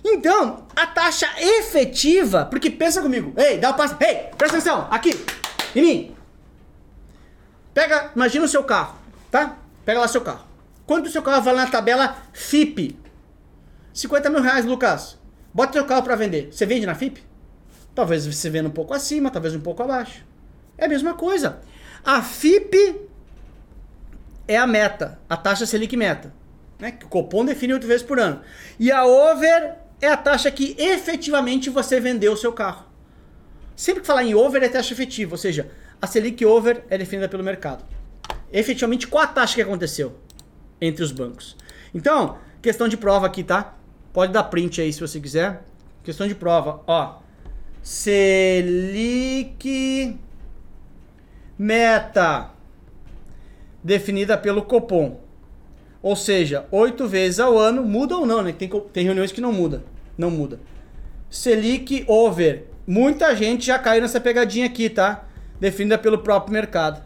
Então, 0.03 0.65
a 0.75 0.87
taxa 0.87 1.27
efetiva, 1.37 2.45
porque 2.45 2.71
pensa 2.71 3.01
comigo, 3.01 3.33
ei, 3.37 3.57
dá 3.57 3.69
o 3.69 3.73
um 3.73 3.75
passo, 3.75 3.95
ei, 3.99 4.29
presta 4.37 4.57
atenção, 4.57 4.87
aqui, 4.89 5.13
em 5.75 5.81
mim, 5.81 6.17
Pega, 7.77 8.09
imagina 8.15 8.43
o 8.43 8.47
seu 8.47 8.63
carro, 8.63 8.97
tá? 9.29 9.55
Pega 9.85 9.99
lá 9.99 10.07
seu 10.07 10.21
carro. 10.21 10.47
Quanto 10.87 11.05
o 11.05 11.11
seu 11.11 11.21
carro 11.21 11.43
vale 11.43 11.59
na 11.59 11.67
tabela 11.67 12.17
FIP? 12.33 12.97
50 13.93 14.31
mil 14.31 14.41
reais, 14.41 14.65
Lucas. 14.65 15.15
Bota 15.53 15.73
teu 15.73 15.85
carro 15.85 16.01
para 16.01 16.15
vender. 16.15 16.51
Você 16.51 16.65
vende 16.65 16.87
na 16.87 16.95
FIP? 16.95 17.23
Talvez 17.93 18.25
você 18.25 18.49
venda 18.49 18.67
um 18.67 18.71
pouco 18.71 18.95
acima, 18.95 19.29
talvez 19.29 19.53
um 19.53 19.59
pouco 19.59 19.83
abaixo. 19.83 20.25
É 20.75 20.85
a 20.85 20.89
mesma 20.89 21.13
coisa. 21.13 21.59
A 22.03 22.23
FIP 22.23 22.99
é 24.47 24.57
a 24.57 24.65
meta, 24.65 25.19
a 25.29 25.37
taxa 25.37 25.67
Selic 25.67 25.95
meta. 25.95 26.33
Né? 26.79 26.91
Que 26.91 27.05
o 27.05 27.09
Copom 27.09 27.45
define 27.45 27.73
oito 27.73 27.87
vezes 27.87 28.03
por 28.03 28.19
ano. 28.19 28.41
E 28.79 28.91
a 28.91 29.05
over 29.05 29.75
é 29.99 30.07
a 30.07 30.17
taxa 30.17 30.51
que 30.51 30.75
efetivamente 30.77 31.69
você 31.69 31.99
vendeu 31.99 32.33
o 32.33 32.37
seu 32.37 32.53
carro. 32.53 32.85
Sempre 33.75 34.01
que 34.01 34.07
falar 34.07 34.23
em 34.23 34.33
over 34.35 34.63
é 34.63 34.69
taxa 34.69 34.93
efetiva, 34.93 35.33
ou 35.33 35.37
seja, 35.37 35.69
a 36.01 36.07
Selic 36.07 36.45
over 36.45 36.83
é 36.89 36.97
definida 36.97 37.29
pelo 37.29 37.43
mercado. 37.43 37.83
Efetivamente, 38.51 39.07
qual 39.07 39.23
a 39.23 39.27
taxa 39.27 39.55
que 39.55 39.61
aconteceu 39.61 40.17
entre 40.79 41.03
os 41.03 41.11
bancos? 41.11 41.55
Então, 41.93 42.37
questão 42.61 42.87
de 42.87 42.97
prova 42.97 43.25
aqui, 43.27 43.43
tá? 43.43 43.75
Pode 44.13 44.31
dar 44.33 44.43
print 44.45 44.81
aí 44.81 44.91
se 44.91 44.99
você 44.99 45.19
quiser. 45.19 45.63
Questão 46.03 46.27
de 46.27 46.33
prova, 46.33 46.81
ó. 46.87 47.19
Selic 47.83 49.67
meta 51.57 52.51
definida 53.83 54.37
pelo 54.37 54.63
Copom. 54.63 55.19
Ou 56.01 56.15
seja, 56.15 56.65
oito 56.71 57.07
vezes 57.07 57.39
ao 57.39 57.57
ano, 57.57 57.83
muda 57.83 58.15
ou 58.15 58.25
não, 58.25 58.41
né? 58.41 58.51
Tem, 58.51 58.69
tem 58.93 59.03
reuniões 59.03 59.31
que 59.31 59.41
não 59.41 59.51
muda. 59.51 59.83
Não 60.17 60.29
muda. 60.29 60.59
Selic 61.29 62.05
over. 62.07 62.67
Muita 62.85 63.35
gente 63.35 63.65
já 63.65 63.77
caiu 63.77 64.01
nessa 64.01 64.19
pegadinha 64.21 64.65
aqui, 64.65 64.89
tá? 64.89 65.25
Definida 65.59 65.97
pelo 65.97 66.19
próprio 66.19 66.53
mercado. 66.53 67.03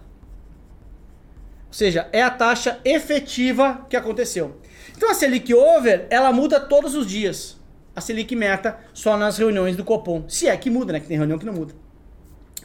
Ou 1.68 1.74
seja, 1.74 2.08
é 2.12 2.22
a 2.22 2.30
taxa 2.30 2.80
efetiva 2.84 3.86
que 3.90 3.96
aconteceu. 3.96 4.58
Então 4.96 5.10
a 5.10 5.14
Selic 5.14 5.54
over, 5.54 6.06
ela 6.10 6.32
muda 6.32 6.60
todos 6.60 6.96
os 6.96 7.08
dias. 7.08 7.58
A 7.96 8.02
Selic 8.02 8.36
meta 8.36 8.78
só 8.94 9.18
nas 9.18 9.38
reuniões 9.38 9.76
do 9.76 9.84
Copom. 9.84 10.26
Se 10.28 10.48
é 10.48 10.56
que 10.56 10.70
muda, 10.70 10.94
né? 10.94 11.00
Que 11.00 11.08
tem 11.08 11.18
reunião 11.18 11.40
que 11.40 11.46
não 11.46 11.54
muda. 11.54 11.74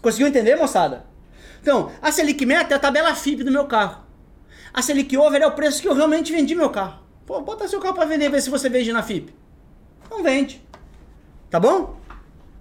Conseguiu 0.03 0.27
entender, 0.27 0.57
moçada? 0.57 1.05
Então, 1.63 1.91
a 2.03 2.13
Selic 2.13 2.45
meta 2.45 2.75
é 2.75 2.77
a 2.77 2.81
tabela 2.81 3.15
FIP 3.15 3.43
do 3.43 3.51
meu 3.51 3.65
carro. 3.67 4.06
A 4.77 4.83
Selic 4.83 5.17
over 5.17 5.41
é 5.41 5.47
o 5.47 5.53
preço 5.53 5.81
que 5.81 5.89
eu 5.89 5.95
realmente 5.95 6.31
vendi 6.31 6.55
meu 6.55 6.69
carro. 6.69 7.03
Pô, 7.25 7.41
bota 7.41 7.67
seu 7.67 7.81
carro 7.81 7.95
para 7.95 8.05
vender, 8.05 8.29
ver 8.29 8.43
se 8.43 8.51
você 8.51 8.69
vende 8.69 8.93
na 8.93 9.03
FIP. 9.03 9.35
Não 10.11 10.23
vende. 10.23 10.63
Tá 11.49 11.59
bom? 11.59 11.99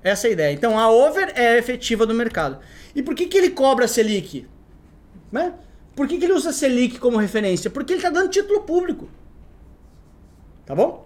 Essa 0.02 0.28
é 0.28 0.30
a 0.30 0.34
ideia. 0.34 0.54
Então, 0.54 0.80
a 0.80 0.90
over 0.90 1.34
é 1.36 1.58
efetiva 1.58 2.06
do 2.06 2.14
mercado. 2.14 2.60
E 2.96 3.04
por 3.04 3.14
que, 3.14 3.26
que 3.26 3.38
ele 3.38 3.50
cobra 3.50 3.84
a 3.84 3.88
Selic? 3.88 4.48
Né? 5.30 5.56
Por 5.94 6.08
que, 6.08 6.18
que 6.18 6.24
ele 6.24 6.32
usa 6.32 6.52
a 6.52 6.54
Selic 6.54 7.00
como 7.00 7.18
referência? 7.18 7.70
Porque 7.70 7.92
ele 7.92 8.00
está 8.00 8.10
dando 8.10 8.30
título 8.30 8.62
público. 8.62 9.10
Tá 10.66 10.74
bom? 10.74 11.06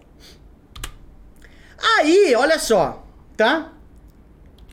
Aí, 1.97 2.35
olha 2.35 2.59
só, 2.59 3.03
tá? 3.35 3.73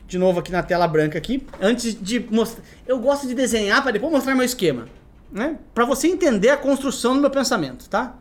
De 0.05 0.19
novo 0.19 0.39
aqui 0.39 0.51
na 0.51 0.61
tela 0.61 0.87
branca 0.87 1.17
aqui. 1.17 1.47
Antes 1.59 1.99
de 1.99 2.19
mostrar... 2.29 2.63
Eu 2.85 2.99
gosto 2.99 3.25
de 3.25 3.33
desenhar 3.33 3.81
para 3.81 3.91
depois 3.91 4.13
mostrar 4.13 4.35
meu 4.35 4.45
esquema 4.45 4.96
né? 5.31 5.57
Para 5.73 5.85
você 5.85 6.07
entender 6.07 6.49
a 6.49 6.57
construção 6.57 7.15
do 7.15 7.21
meu 7.21 7.29
pensamento, 7.29 7.89
tá? 7.89 8.15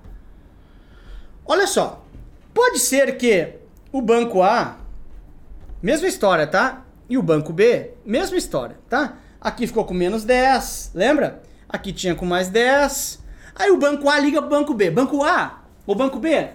Olha 1.45 1.67
só, 1.67 2.05
pode 2.53 2.79
ser 2.79 3.17
que 3.17 3.55
o 3.93 4.03
banco 4.03 4.43
A, 4.43 4.79
mesma 5.83 6.09
história, 6.09 6.47
tá? 6.47 6.85
E 7.09 7.17
o 7.17 7.23
banco 7.23 7.53
B, 7.53 7.93
mesma 8.05 8.37
história, 8.37 8.77
tá? 8.89 9.19
Aqui 9.41 9.67
ficou 9.67 9.85
com 9.85 9.95
menos 9.95 10.25
10, 10.25 10.91
lembra? 10.95 11.43
Aqui 11.69 11.93
tinha 11.93 12.15
com 12.15 12.27
mais 12.27 12.49
10. 12.49 13.23
Aí 13.55 13.71
o 13.71 13.79
banco 13.79 14.09
A 14.09 14.19
liga 14.19 14.41
pro 14.41 14.51
banco 14.51 14.75
B. 14.75 14.91
Banco 14.91 15.23
A, 15.23 15.63
o 15.87 15.95
banco 15.95 16.19
B, 16.19 16.49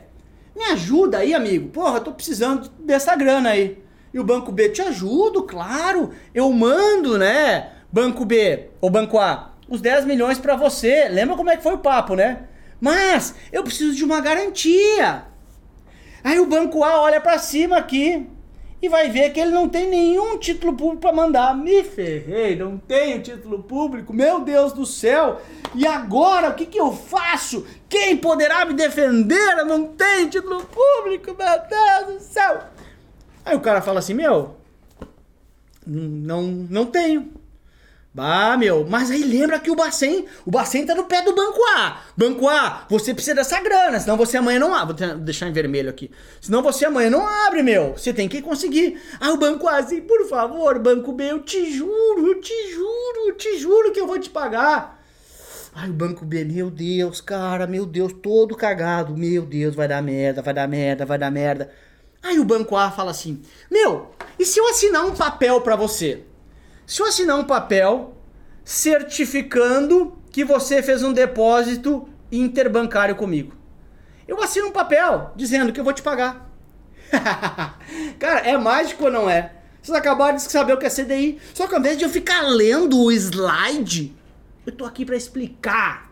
me 0.55 0.63
ajuda 0.65 1.19
aí, 1.19 1.33
amigo. 1.33 1.69
Porra, 1.69 1.97
eu 1.97 2.03
tô 2.03 2.11
precisando 2.11 2.69
dessa 2.79 3.15
grana 3.15 3.51
aí. 3.51 3.81
E 4.13 4.19
o 4.19 4.23
banco 4.23 4.51
B, 4.51 4.69
te 4.69 4.81
ajudo, 4.81 5.43
claro. 5.43 6.11
Eu 6.33 6.51
mando, 6.51 7.17
né? 7.17 7.71
Banco 7.91 8.25
B, 8.25 8.69
ou 8.81 8.89
banco 8.89 9.17
A, 9.17 9.50
os 9.71 9.79
10 9.79 10.05
milhões 10.05 10.37
para 10.37 10.55
você. 10.55 11.07
Lembra 11.09 11.37
como 11.37 11.49
é 11.49 11.55
que 11.57 11.63
foi 11.63 11.73
o 11.73 11.79
papo, 11.79 12.13
né? 12.13 12.43
Mas 12.79 13.33
eu 13.51 13.63
preciso 13.63 13.95
de 13.95 14.03
uma 14.03 14.19
garantia. 14.19 15.23
Aí 16.23 16.39
o 16.39 16.45
banco 16.45 16.83
A 16.83 17.01
olha 17.01 17.21
para 17.21 17.39
cima 17.39 17.77
aqui 17.77 18.27
e 18.81 18.89
vai 18.89 19.09
ver 19.09 19.31
que 19.31 19.39
ele 19.39 19.51
não 19.51 19.69
tem 19.69 19.89
nenhum 19.89 20.37
título 20.37 20.73
público 20.73 21.01
para 21.01 21.13
mandar. 21.13 21.55
Me 21.55 21.83
ferrei, 21.83 22.55
não 22.55 22.77
tenho 22.77 23.21
título 23.21 23.63
público, 23.63 24.11
meu 24.11 24.41
Deus 24.41 24.73
do 24.73 24.85
céu. 24.85 25.39
E 25.73 25.87
agora 25.87 26.49
o 26.49 26.53
que, 26.53 26.65
que 26.65 26.79
eu 26.79 26.91
faço? 26.91 27.65
Quem 27.87 28.17
poderá 28.17 28.65
me 28.65 28.73
defender? 28.73 29.59
Eu 29.59 29.65
não 29.65 29.85
tenho 29.87 30.29
título 30.29 30.65
público, 30.65 31.27
meu 31.27 32.07
Deus 32.07 32.15
do 32.15 32.19
céu. 32.19 32.59
Aí 33.45 33.55
o 33.55 33.61
cara 33.61 33.81
fala 33.81 33.99
assim: 33.99 34.13
Meu, 34.13 34.57
não, 35.85 36.41
não 36.43 36.85
tenho. 36.85 37.40
Bah, 38.13 38.57
meu, 38.57 38.85
mas 38.85 39.09
aí 39.09 39.23
lembra 39.23 39.57
que 39.57 39.71
o 39.71 39.75
Bacen, 39.75 40.25
o 40.45 40.51
Bacen 40.51 40.85
tá 40.85 40.93
no 40.93 41.05
pé 41.05 41.21
do 41.21 41.33
Banco 41.33 41.61
A. 41.77 42.01
Banco 42.17 42.45
A, 42.49 42.85
você 42.89 43.13
precisa 43.13 43.35
dessa 43.35 43.61
grana, 43.61 44.01
senão 44.01 44.17
você 44.17 44.35
amanhã 44.35 44.59
não 44.59 44.75
abre. 44.75 45.07
Vou 45.07 45.17
deixar 45.17 45.47
em 45.47 45.53
vermelho 45.53 45.89
aqui. 45.89 46.11
Senão 46.41 46.61
você 46.61 46.83
amanhã 46.83 47.09
não 47.09 47.25
abre, 47.25 47.63
meu. 47.63 47.93
Você 47.93 48.11
tem 48.13 48.27
que 48.27 48.41
conseguir. 48.41 49.01
Ah, 49.17 49.31
o 49.31 49.37
Banco 49.37 49.65
A, 49.65 49.77
assim, 49.77 50.01
por 50.01 50.27
favor, 50.27 50.77
Banco 50.77 51.13
B, 51.13 51.31
eu 51.31 51.39
te 51.39 51.71
juro, 51.71 52.27
eu 52.27 52.41
te 52.41 52.73
juro, 52.73 53.29
eu 53.29 53.35
te 53.37 53.57
juro 53.57 53.93
que 53.93 54.01
eu 54.01 54.07
vou 54.07 54.19
te 54.19 54.29
pagar. 54.29 55.01
Ai, 55.73 55.89
o 55.89 55.93
Banco 55.93 56.25
B, 56.25 56.43
meu 56.43 56.69
Deus, 56.69 57.21
cara, 57.21 57.65
meu 57.65 57.85
Deus, 57.85 58.11
todo 58.11 58.57
cagado. 58.57 59.15
Meu 59.15 59.45
Deus, 59.45 59.73
vai 59.73 59.87
dar 59.87 60.03
merda, 60.03 60.41
vai 60.41 60.53
dar 60.53 60.67
merda, 60.67 61.05
vai 61.05 61.17
dar 61.17 61.31
merda. 61.31 61.71
Aí 62.21 62.37
o 62.39 62.43
Banco 62.43 62.75
A 62.75 62.91
fala 62.91 63.11
assim, 63.11 63.41
meu, 63.71 64.11
e 64.37 64.45
se 64.45 64.59
eu 64.59 64.67
assinar 64.67 65.05
um 65.05 65.15
papel 65.15 65.61
para 65.61 65.77
você? 65.77 66.25
Se 66.91 67.01
eu 67.01 67.05
assinar 67.05 67.39
um 67.39 67.45
papel 67.45 68.17
certificando 68.65 70.19
que 70.29 70.43
você 70.43 70.83
fez 70.83 71.01
um 71.01 71.13
depósito 71.13 72.05
interbancário 72.29 73.15
comigo, 73.15 73.55
eu 74.27 74.43
assino 74.43 74.67
um 74.67 74.71
papel 74.73 75.31
dizendo 75.33 75.71
que 75.71 75.79
eu 75.79 75.85
vou 75.85 75.93
te 75.93 76.01
pagar. 76.01 76.51
Cara, 78.19 78.41
é 78.41 78.57
mágico 78.57 79.05
ou 79.05 79.09
não 79.09 79.29
é? 79.29 79.53
Vocês 79.81 79.97
acabaram 79.97 80.35
de 80.35 80.41
saber 80.41 80.73
o 80.73 80.77
que 80.77 80.85
é 80.85 80.89
CDI. 80.89 81.39
Só 81.53 81.65
que 81.65 81.73
ao 81.73 81.79
invés 81.79 81.97
de 81.97 82.03
eu 82.03 82.09
ficar 82.09 82.41
lendo 82.41 82.99
o 82.99 83.09
slide, 83.09 84.13
eu 84.65 84.73
tô 84.73 84.83
aqui 84.83 85.05
para 85.05 85.15
explicar. 85.15 86.11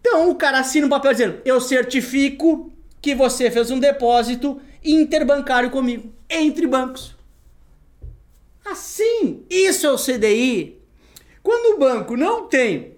Então 0.00 0.30
o 0.30 0.36
cara 0.36 0.60
assina 0.60 0.86
um 0.86 0.90
papel 0.90 1.12
dizendo: 1.12 1.38
Eu 1.44 1.60
certifico 1.60 2.72
que 2.98 3.14
você 3.14 3.50
fez 3.50 3.70
um 3.70 3.78
depósito 3.78 4.58
interbancário 4.82 5.68
comigo, 5.68 6.10
entre 6.30 6.66
bancos. 6.66 7.14
Assim, 8.64 9.44
isso 9.50 9.86
é 9.86 9.92
o 9.92 9.98
CDI. 9.98 10.80
Quando 11.42 11.74
o 11.74 11.78
banco 11.78 12.16
não 12.16 12.46
tem, 12.46 12.96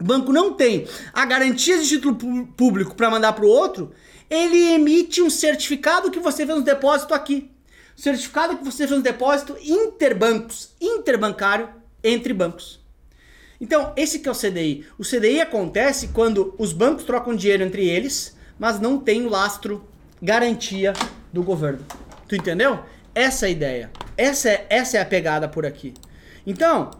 o 0.00 0.04
banco 0.04 0.32
não 0.32 0.52
tem 0.52 0.86
a 1.12 1.24
garantia 1.24 1.78
de 1.78 1.88
título 1.88 2.46
público 2.56 2.94
para 2.94 3.10
mandar 3.10 3.32
para 3.32 3.44
o 3.44 3.48
outro, 3.48 3.92
ele 4.28 4.72
emite 4.72 5.22
um 5.22 5.30
certificado 5.30 6.10
que 6.10 6.20
você 6.20 6.44
fez 6.44 6.58
um 6.58 6.62
depósito 6.62 7.14
aqui. 7.14 7.50
Certificado 7.96 8.58
que 8.58 8.64
você 8.64 8.86
fez 8.86 8.98
um 8.98 9.02
depósito 9.02 9.56
interbancos, 9.60 10.70
interbancário 10.80 11.68
entre 12.04 12.32
bancos. 12.32 12.78
Então, 13.60 13.92
esse 13.96 14.20
que 14.20 14.28
é 14.28 14.32
o 14.32 14.34
CDI. 14.34 14.86
O 14.96 15.02
CDI 15.02 15.40
acontece 15.40 16.08
quando 16.08 16.54
os 16.58 16.72
bancos 16.72 17.04
trocam 17.04 17.34
dinheiro 17.34 17.64
entre 17.64 17.88
eles, 17.88 18.36
mas 18.58 18.78
não 18.78 18.98
tem 18.98 19.26
o 19.26 19.28
lastro 19.28 19.84
garantia 20.22 20.92
do 21.32 21.42
governo. 21.42 21.84
Tu 22.28 22.36
entendeu? 22.36 22.80
Essa 23.14 23.46
é 23.46 23.48
a 23.48 23.50
ideia. 23.50 23.90
Essa 24.18 24.50
é, 24.50 24.66
essa 24.68 24.98
é 24.98 25.00
a 25.00 25.06
pegada 25.06 25.48
por 25.48 25.64
aqui. 25.64 25.94
Então, 26.44 26.90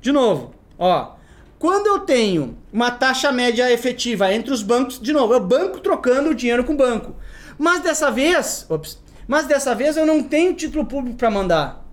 de 0.00 0.10
novo, 0.10 0.52
ó. 0.76 1.16
Quando 1.56 1.86
eu 1.86 2.00
tenho 2.00 2.58
uma 2.72 2.90
taxa 2.90 3.32
média 3.32 3.72
efetiva 3.72 4.32
entre 4.32 4.52
os 4.52 4.62
bancos, 4.62 5.00
de 5.00 5.12
novo, 5.12 5.34
é 5.34 5.36
o 5.36 5.40
banco 5.40 5.80
trocando 5.80 6.30
o 6.30 6.34
dinheiro 6.34 6.64
com 6.64 6.72
o 6.72 6.76
banco. 6.76 7.14
Mas 7.56 7.80
dessa 7.82 8.10
vez, 8.10 8.66
ops, 8.68 8.98
mas 9.26 9.46
dessa 9.46 9.74
vez 9.74 9.96
eu 9.96 10.06
não 10.06 10.22
tenho 10.22 10.54
título 10.54 10.84
público 10.84 11.16
para 11.16 11.30
mandar. 11.30 11.84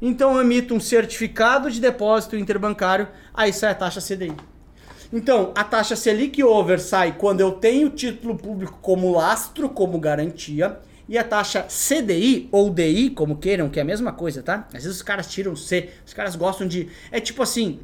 Então 0.00 0.34
eu 0.34 0.40
emito 0.40 0.74
um 0.74 0.80
certificado 0.80 1.70
de 1.70 1.80
depósito 1.80 2.36
interbancário, 2.36 3.08
aí 3.32 3.52
sai 3.52 3.70
a 3.70 3.74
taxa 3.74 4.00
CDI. 4.00 4.34
Então, 5.12 5.52
a 5.54 5.62
taxa 5.62 5.94
Selic 5.94 6.42
over 6.42 6.80
sai 6.80 7.12
quando 7.16 7.40
eu 7.40 7.52
tenho 7.52 7.88
título 7.90 8.36
público 8.36 8.78
como 8.82 9.12
lastro, 9.12 9.68
como 9.68 9.98
garantia, 9.98 10.80
e 11.08 11.18
a 11.18 11.24
taxa 11.24 11.66
CDI 11.68 12.48
ou 12.50 12.70
DI, 12.70 13.10
como 13.10 13.36
queiram, 13.36 13.68
que 13.68 13.78
é 13.78 13.82
a 13.82 13.84
mesma 13.84 14.12
coisa, 14.12 14.42
tá? 14.42 14.66
Às 14.68 14.84
vezes 14.84 14.96
os 14.96 15.02
caras 15.02 15.26
tiram 15.26 15.54
C, 15.54 15.90
os 16.06 16.14
caras 16.14 16.34
gostam 16.36 16.66
de. 16.66 16.88
É 17.10 17.20
tipo 17.20 17.42
assim. 17.42 17.80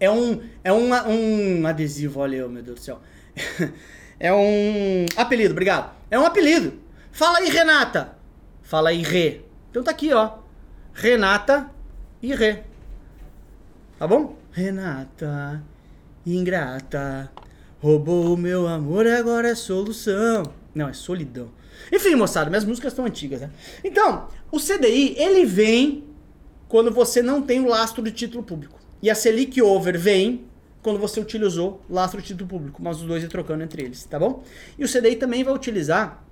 É 0.00 0.10
um. 0.10 0.42
É 0.62 0.72
um, 0.72 1.66
adesivo, 1.66 2.20
olha 2.20 2.36
eu, 2.36 2.48
meu 2.48 2.62
Deus 2.62 2.80
do 2.80 2.84
céu. 2.84 3.00
é 4.18 4.32
um. 4.32 5.06
Apelido, 5.16 5.52
obrigado. 5.52 5.94
É 6.10 6.18
um 6.18 6.26
apelido. 6.26 6.74
Fala 7.12 7.38
aí, 7.38 7.48
Renata. 7.48 8.16
Fala 8.62 8.90
aí, 8.90 9.02
Rê. 9.02 9.42
Então 9.70 9.82
tá 9.82 9.92
aqui, 9.92 10.12
ó. 10.12 10.38
Renata 10.92 11.70
e 12.20 12.34
Rê. 12.34 12.62
Tá 13.98 14.08
bom? 14.08 14.36
Renata, 14.50 15.62
ingrata, 16.26 17.30
roubou 17.80 18.34
o 18.34 18.36
meu 18.36 18.66
amor, 18.66 19.06
agora 19.06 19.48
é 19.48 19.54
solução. 19.54 20.63
Não, 20.74 20.88
é 20.88 20.92
solidão. 20.92 21.50
Enfim, 21.92 22.14
moçada, 22.14 22.50
minhas 22.50 22.64
músicas 22.64 22.92
estão 22.92 23.04
antigas, 23.04 23.40
né? 23.40 23.50
Então, 23.82 24.28
o 24.50 24.58
CDI, 24.58 25.14
ele 25.16 25.44
vem 25.44 26.04
quando 26.68 26.90
você 26.90 27.22
não 27.22 27.40
tem 27.40 27.60
o 27.60 27.68
lastro 27.68 28.02
de 28.02 28.10
título 28.10 28.42
público. 28.42 28.78
E 29.00 29.10
a 29.10 29.14
Selic 29.14 29.60
Over 29.62 29.98
vem 29.98 30.44
quando 30.82 30.98
você 30.98 31.20
utilizou 31.20 31.80
lastro 31.88 32.20
de 32.20 32.28
título 32.28 32.48
público, 32.48 32.82
mas 32.82 33.00
os 33.00 33.06
dois 33.06 33.22
é 33.22 33.26
trocando 33.26 33.62
entre 33.62 33.82
eles, 33.82 34.04
tá 34.04 34.18
bom? 34.18 34.42
E 34.78 34.84
o 34.84 34.88
CDI 34.88 35.16
também 35.16 35.44
vai 35.44 35.54
utilizar 35.54 36.22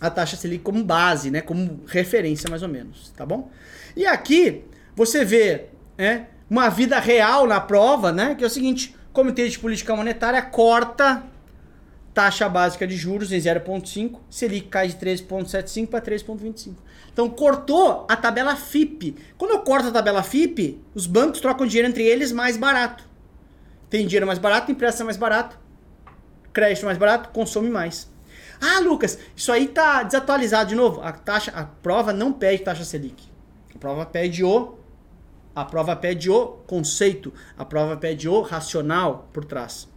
a 0.00 0.10
taxa 0.10 0.36
Selic 0.36 0.62
como 0.62 0.82
base, 0.84 1.30
né, 1.30 1.40
como 1.40 1.80
referência 1.86 2.48
mais 2.48 2.62
ou 2.62 2.68
menos, 2.68 3.10
tá 3.16 3.26
bom? 3.26 3.50
E 3.96 4.06
aqui 4.06 4.64
você 4.94 5.24
vê, 5.24 5.66
né, 5.96 6.28
uma 6.48 6.68
vida 6.68 6.98
real 6.98 7.46
na 7.46 7.60
prova, 7.60 8.12
né, 8.12 8.34
que 8.34 8.44
é 8.44 8.46
o 8.46 8.50
seguinte, 8.50 8.94
Comitê 9.12 9.48
de 9.48 9.58
Política 9.58 9.94
Monetária 9.94 10.40
corta 10.40 11.24
taxa 12.12 12.48
básica 12.48 12.86
de 12.86 12.96
juros 12.96 13.32
em 13.32 13.38
0,5, 13.38 14.18
Selic 14.28 14.68
cai 14.68 14.88
de 14.88 14.96
13,75 14.96 15.86
para 15.88 16.00
3,25. 16.00 16.74
Então 17.12 17.28
cortou 17.28 18.06
a 18.08 18.16
tabela 18.16 18.56
FIP. 18.56 19.16
Quando 19.36 19.52
eu 19.52 19.60
corto 19.60 19.88
a 19.88 19.92
tabela 19.92 20.22
FIP, 20.22 20.80
os 20.94 21.06
bancos 21.06 21.40
trocam 21.40 21.66
dinheiro 21.66 21.88
entre 21.88 22.04
eles 22.04 22.32
mais 22.32 22.56
barato. 22.56 23.04
Tem 23.88 24.06
dinheiro 24.06 24.26
mais 24.26 24.38
barato, 24.38 24.70
empresta 24.70 25.04
mais 25.04 25.16
barato, 25.16 25.58
crédito 26.52 26.84
mais 26.84 26.98
barato, 26.98 27.30
consome 27.30 27.68
mais. 27.70 28.10
Ah, 28.60 28.78
Lucas, 28.80 29.18
isso 29.34 29.50
aí 29.50 29.68
tá 29.68 30.02
desatualizado 30.02 30.68
de 30.68 30.74
novo. 30.74 31.00
A 31.00 31.12
taxa, 31.12 31.50
a 31.52 31.64
prova 31.64 32.12
não 32.12 32.32
pede 32.32 32.62
taxa 32.62 32.84
Selic. 32.84 33.24
A 33.74 33.78
prova 33.78 34.04
pede 34.04 34.44
o 34.44 34.78
a 35.52 35.64
prova 35.64 35.96
pede 35.96 36.30
o 36.30 36.46
conceito, 36.66 37.34
a 37.58 37.64
prova 37.64 37.96
pede 37.96 38.28
o 38.28 38.40
racional 38.40 39.28
por 39.32 39.44
trás. 39.44 39.88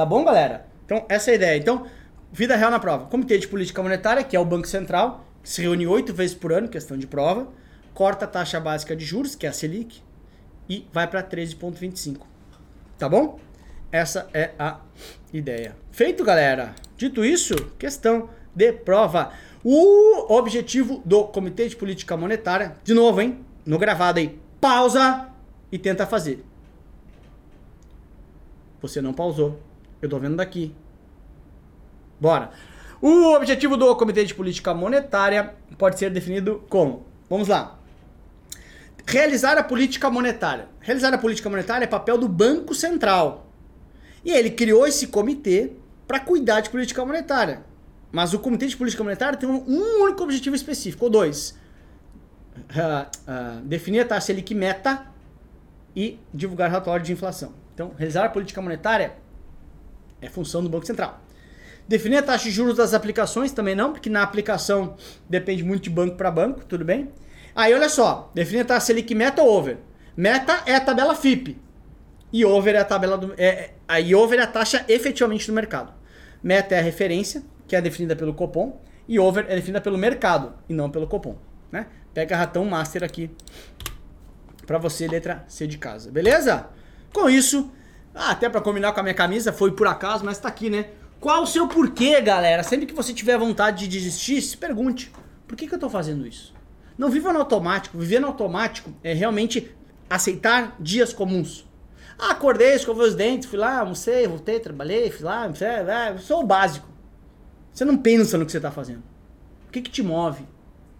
Tá 0.00 0.06
bom, 0.06 0.24
galera? 0.24 0.66
Então, 0.86 1.04
essa 1.10 1.30
é 1.30 1.32
a 1.32 1.34
ideia. 1.34 1.58
Então, 1.58 1.86
vida 2.32 2.56
real 2.56 2.70
na 2.70 2.78
prova. 2.78 3.04
Comitê 3.04 3.36
de 3.36 3.46
Política 3.46 3.82
Monetária, 3.82 4.24
que 4.24 4.34
é 4.34 4.40
o 4.40 4.44
Banco 4.46 4.66
Central, 4.66 5.26
que 5.42 5.50
se 5.50 5.60
reúne 5.60 5.86
oito 5.86 6.14
vezes 6.14 6.34
por 6.34 6.54
ano, 6.54 6.68
questão 6.68 6.96
de 6.96 7.06
prova, 7.06 7.48
corta 7.92 8.24
a 8.24 8.28
taxa 8.28 8.58
básica 8.58 8.96
de 8.96 9.04
juros, 9.04 9.34
que 9.34 9.44
é 9.44 9.50
a 9.50 9.52
Selic, 9.52 10.00
e 10.66 10.88
vai 10.90 11.06
para 11.06 11.22
13,25. 11.22 12.22
Tá 12.96 13.10
bom? 13.10 13.38
Essa 13.92 14.26
é 14.32 14.52
a 14.58 14.80
ideia. 15.34 15.76
Feito, 15.92 16.24
galera? 16.24 16.74
Dito 16.96 17.22
isso, 17.22 17.54
questão 17.78 18.30
de 18.54 18.72
prova. 18.72 19.34
O 19.62 20.32
objetivo 20.32 21.02
do 21.04 21.24
Comitê 21.24 21.68
de 21.68 21.76
Política 21.76 22.16
Monetária, 22.16 22.74
de 22.82 22.94
novo, 22.94 23.20
hein? 23.20 23.44
No 23.66 23.78
gravado 23.78 24.18
aí, 24.18 24.40
pausa 24.58 25.28
e 25.70 25.78
tenta 25.78 26.06
fazer. 26.06 26.42
Você 28.80 29.02
não 29.02 29.12
pausou. 29.12 29.68
Eu 30.00 30.08
tô 30.08 30.18
vendo 30.18 30.36
daqui. 30.36 30.74
Bora. 32.20 32.50
O 33.00 33.34
objetivo 33.34 33.76
do 33.76 33.96
Comitê 33.96 34.24
de 34.24 34.34
Política 34.34 34.74
Monetária 34.74 35.54
pode 35.78 35.98
ser 35.98 36.10
definido 36.10 36.62
como: 36.68 37.06
vamos 37.28 37.48
lá. 37.48 37.78
Realizar 39.06 39.56
a 39.58 39.64
política 39.64 40.10
monetária. 40.10 40.68
Realizar 40.80 41.12
a 41.12 41.18
política 41.18 41.48
monetária 41.48 41.84
é 41.84 41.88
papel 41.88 42.18
do 42.18 42.28
Banco 42.28 42.74
Central. 42.74 43.46
E 44.24 44.30
ele 44.30 44.50
criou 44.50 44.86
esse 44.86 45.06
comitê 45.06 45.72
para 46.06 46.20
cuidar 46.20 46.60
de 46.60 46.70
política 46.70 47.04
monetária. 47.04 47.64
Mas 48.12 48.34
o 48.34 48.38
Comitê 48.38 48.66
de 48.66 48.76
Política 48.76 49.04
Monetária 49.04 49.38
tem 49.38 49.48
um 49.48 50.02
único 50.02 50.22
objetivo 50.22 50.56
específico, 50.56 51.04
ou 51.04 51.10
dois. 51.10 51.58
Uh, 52.56 53.06
uh, 53.30 53.60
definir 53.62 54.00
a 54.00 54.04
taxa 54.04 54.26
Selic 54.26 54.52
meta 54.54 55.06
e 55.94 56.18
divulgar 56.34 56.68
relatório 56.68 57.04
de 57.04 57.12
inflação. 57.12 57.54
Então, 57.72 57.92
realizar 57.96 58.24
a 58.24 58.28
política 58.28 58.60
monetária 58.60 59.14
é 60.20 60.28
função 60.28 60.62
do 60.62 60.68
Banco 60.68 60.86
Central. 60.86 61.20
Definir 61.88 62.18
a 62.18 62.22
taxa 62.22 62.44
de 62.44 62.50
juros 62.50 62.76
das 62.76 62.94
aplicações 62.94 63.52
também 63.52 63.74
não, 63.74 63.92
porque 63.92 64.08
na 64.08 64.22
aplicação 64.22 64.96
depende 65.28 65.64
muito 65.64 65.84
de 65.84 65.90
banco 65.90 66.16
para 66.16 66.30
banco, 66.30 66.64
tudo 66.64 66.84
bem? 66.84 67.10
Aí 67.54 67.74
olha 67.74 67.88
só, 67.88 68.30
definir 68.34 68.60
a 68.60 68.64
taxa 68.64 68.86
Selic 68.86 69.14
meta 69.14 69.42
ou 69.42 69.50
over. 69.50 69.78
Meta 70.16 70.62
é 70.66 70.76
a 70.76 70.80
tabela 70.80 71.14
FIP. 71.14 71.58
E 72.32 72.44
over 72.44 72.74
é 72.76 72.78
a 72.78 72.84
tabela 72.84 73.18
do. 73.18 73.34
É, 73.36 73.70
a 73.88 74.00
e 74.00 74.14
over 74.14 74.38
é 74.38 74.42
a 74.42 74.46
taxa 74.46 74.84
efetivamente 74.88 75.46
do 75.46 75.52
mercado. 75.52 75.92
Meta 76.42 76.76
é 76.76 76.78
a 76.78 76.82
referência, 76.82 77.42
que 77.66 77.74
é 77.74 77.80
definida 77.80 78.14
pelo 78.14 78.34
Copom, 78.34 78.80
e 79.08 79.18
over 79.18 79.46
é 79.48 79.56
definida 79.56 79.80
pelo 79.80 79.98
mercado 79.98 80.54
e 80.68 80.72
não 80.72 80.90
pelo 80.90 81.08
Copom. 81.08 81.36
Né? 81.72 81.86
Pega 82.14 82.36
ratão 82.36 82.64
master 82.64 83.02
aqui 83.02 83.30
para 84.66 84.78
você, 84.78 85.08
letra 85.08 85.44
C 85.48 85.66
de 85.66 85.78
casa, 85.78 86.10
beleza? 86.12 86.68
Com 87.12 87.28
isso, 87.28 87.72
ah, 88.14 88.30
até 88.30 88.48
para 88.48 88.60
combinar 88.60 88.92
com 88.92 89.00
a 89.00 89.02
minha 89.02 89.14
camisa, 89.14 89.52
foi 89.52 89.72
por 89.72 89.86
acaso, 89.86 90.24
mas 90.24 90.38
tá 90.38 90.48
aqui, 90.48 90.68
né? 90.68 90.90
Qual 91.20 91.42
o 91.42 91.46
seu 91.46 91.68
porquê, 91.68 92.20
galera? 92.20 92.62
Sempre 92.62 92.86
que 92.86 92.94
você 92.94 93.12
tiver 93.12 93.38
vontade 93.38 93.80
de 93.80 93.88
desistir, 93.88 94.40
se 94.40 94.56
pergunte: 94.56 95.12
por 95.46 95.56
que, 95.56 95.66
que 95.66 95.74
eu 95.74 95.78
tô 95.78 95.90
fazendo 95.90 96.26
isso? 96.26 96.54
Não 96.96 97.10
viva 97.10 97.32
no 97.32 97.38
automático. 97.38 97.98
Viver 97.98 98.20
no 98.20 98.26
automático 98.26 98.92
é 99.02 99.12
realmente 99.12 99.74
aceitar 100.08 100.76
dias 100.80 101.12
comuns. 101.12 101.66
Ah, 102.18 102.32
acordei, 102.32 102.74
escovei 102.74 103.06
os 103.06 103.14
dentes, 103.14 103.48
fui 103.48 103.58
lá, 103.58 103.78
almocei, 103.78 104.26
voltei, 104.26 104.60
trabalhei, 104.60 105.10
fui 105.10 105.24
lá, 105.24 105.46
é, 105.46 106.18
sou 106.18 106.40
o 106.42 106.46
básico. 106.46 106.88
Você 107.72 107.84
não 107.84 107.96
pensa 107.96 108.36
no 108.36 108.44
que 108.44 108.52
você 108.52 108.58
está 108.58 108.70
fazendo. 108.70 109.02
O 109.68 109.72
que, 109.72 109.80
que 109.80 109.90
te 109.90 110.02
move? 110.02 110.44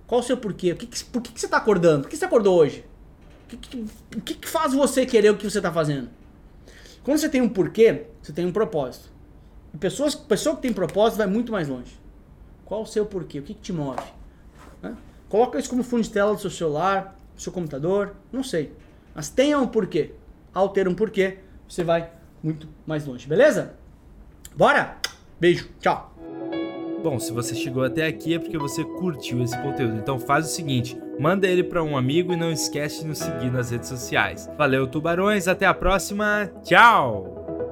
Qual 0.06 0.20
o 0.20 0.24
seu 0.24 0.36
porquê? 0.36 0.72
O 0.72 0.76
que 0.76 0.86
que, 0.86 1.04
por 1.04 1.20
que, 1.20 1.32
que 1.32 1.40
você 1.40 1.46
está 1.46 1.58
acordando? 1.58 2.02
Por 2.02 2.10
que 2.10 2.16
você 2.16 2.24
acordou 2.24 2.58
hoje? 2.58 2.84
O 3.44 3.48
que, 3.48 3.56
que, 3.56 3.84
o 4.16 4.20
que, 4.20 4.34
que 4.34 4.48
faz 4.48 4.72
você 4.72 5.04
querer 5.04 5.30
o 5.30 5.36
que 5.36 5.48
você 5.48 5.58
está 5.58 5.72
fazendo? 5.72 6.08
Quando 7.02 7.18
você 7.18 7.28
tem 7.28 7.40
um 7.40 7.48
porquê, 7.48 8.06
você 8.22 8.32
tem 8.32 8.46
um 8.46 8.52
propósito. 8.52 9.10
E 9.72 9.78
pessoas, 9.78 10.14
pessoa 10.14 10.56
que 10.56 10.62
tem 10.62 10.72
propósito 10.72 11.18
vai 11.18 11.26
muito 11.26 11.52
mais 11.52 11.68
longe. 11.68 11.98
Qual 12.64 12.82
o 12.82 12.86
seu 12.86 13.06
porquê? 13.06 13.38
O 13.40 13.42
que, 13.42 13.54
que 13.54 13.60
te 13.60 13.72
move? 13.72 14.02
Né? 14.82 14.96
Coloca 15.28 15.58
isso 15.58 15.70
como 15.70 15.82
fundo 15.82 16.02
de 16.02 16.10
tela 16.10 16.34
do 16.34 16.40
seu 16.40 16.50
celular, 16.50 17.18
do 17.34 17.40
seu 17.40 17.52
computador, 17.52 18.14
não 18.32 18.42
sei. 18.42 18.72
Mas 19.14 19.28
tenha 19.28 19.58
um 19.58 19.66
porquê 19.66 20.12
ao 20.52 20.68
ter 20.68 20.88
um 20.88 20.94
porquê, 20.94 21.38
você 21.68 21.84
vai 21.84 22.10
muito 22.42 22.68
mais 22.86 23.06
longe, 23.06 23.26
beleza? 23.26 23.74
Bora? 24.56 24.96
Beijo, 25.38 25.68
tchau. 25.80 26.12
Bom, 27.02 27.18
se 27.18 27.32
você 27.32 27.54
chegou 27.54 27.82
até 27.82 28.06
aqui 28.06 28.34
é 28.34 28.38
porque 28.38 28.58
você 28.58 28.84
curtiu 28.84 29.42
esse 29.42 29.56
conteúdo. 29.62 29.96
Então 29.96 30.18
faz 30.18 30.46
o 30.46 30.48
seguinte, 30.48 31.00
manda 31.18 31.46
ele 31.46 31.64
para 31.64 31.82
um 31.82 31.96
amigo 31.96 32.32
e 32.32 32.36
não 32.36 32.52
esquece 32.52 33.00
de 33.00 33.08
nos 33.08 33.18
seguir 33.18 33.50
nas 33.50 33.70
redes 33.70 33.88
sociais. 33.88 34.48
Valeu, 34.56 34.86
tubarões, 34.86 35.48
até 35.48 35.66
a 35.66 35.74
próxima. 35.74 36.50
Tchau. 36.62 37.68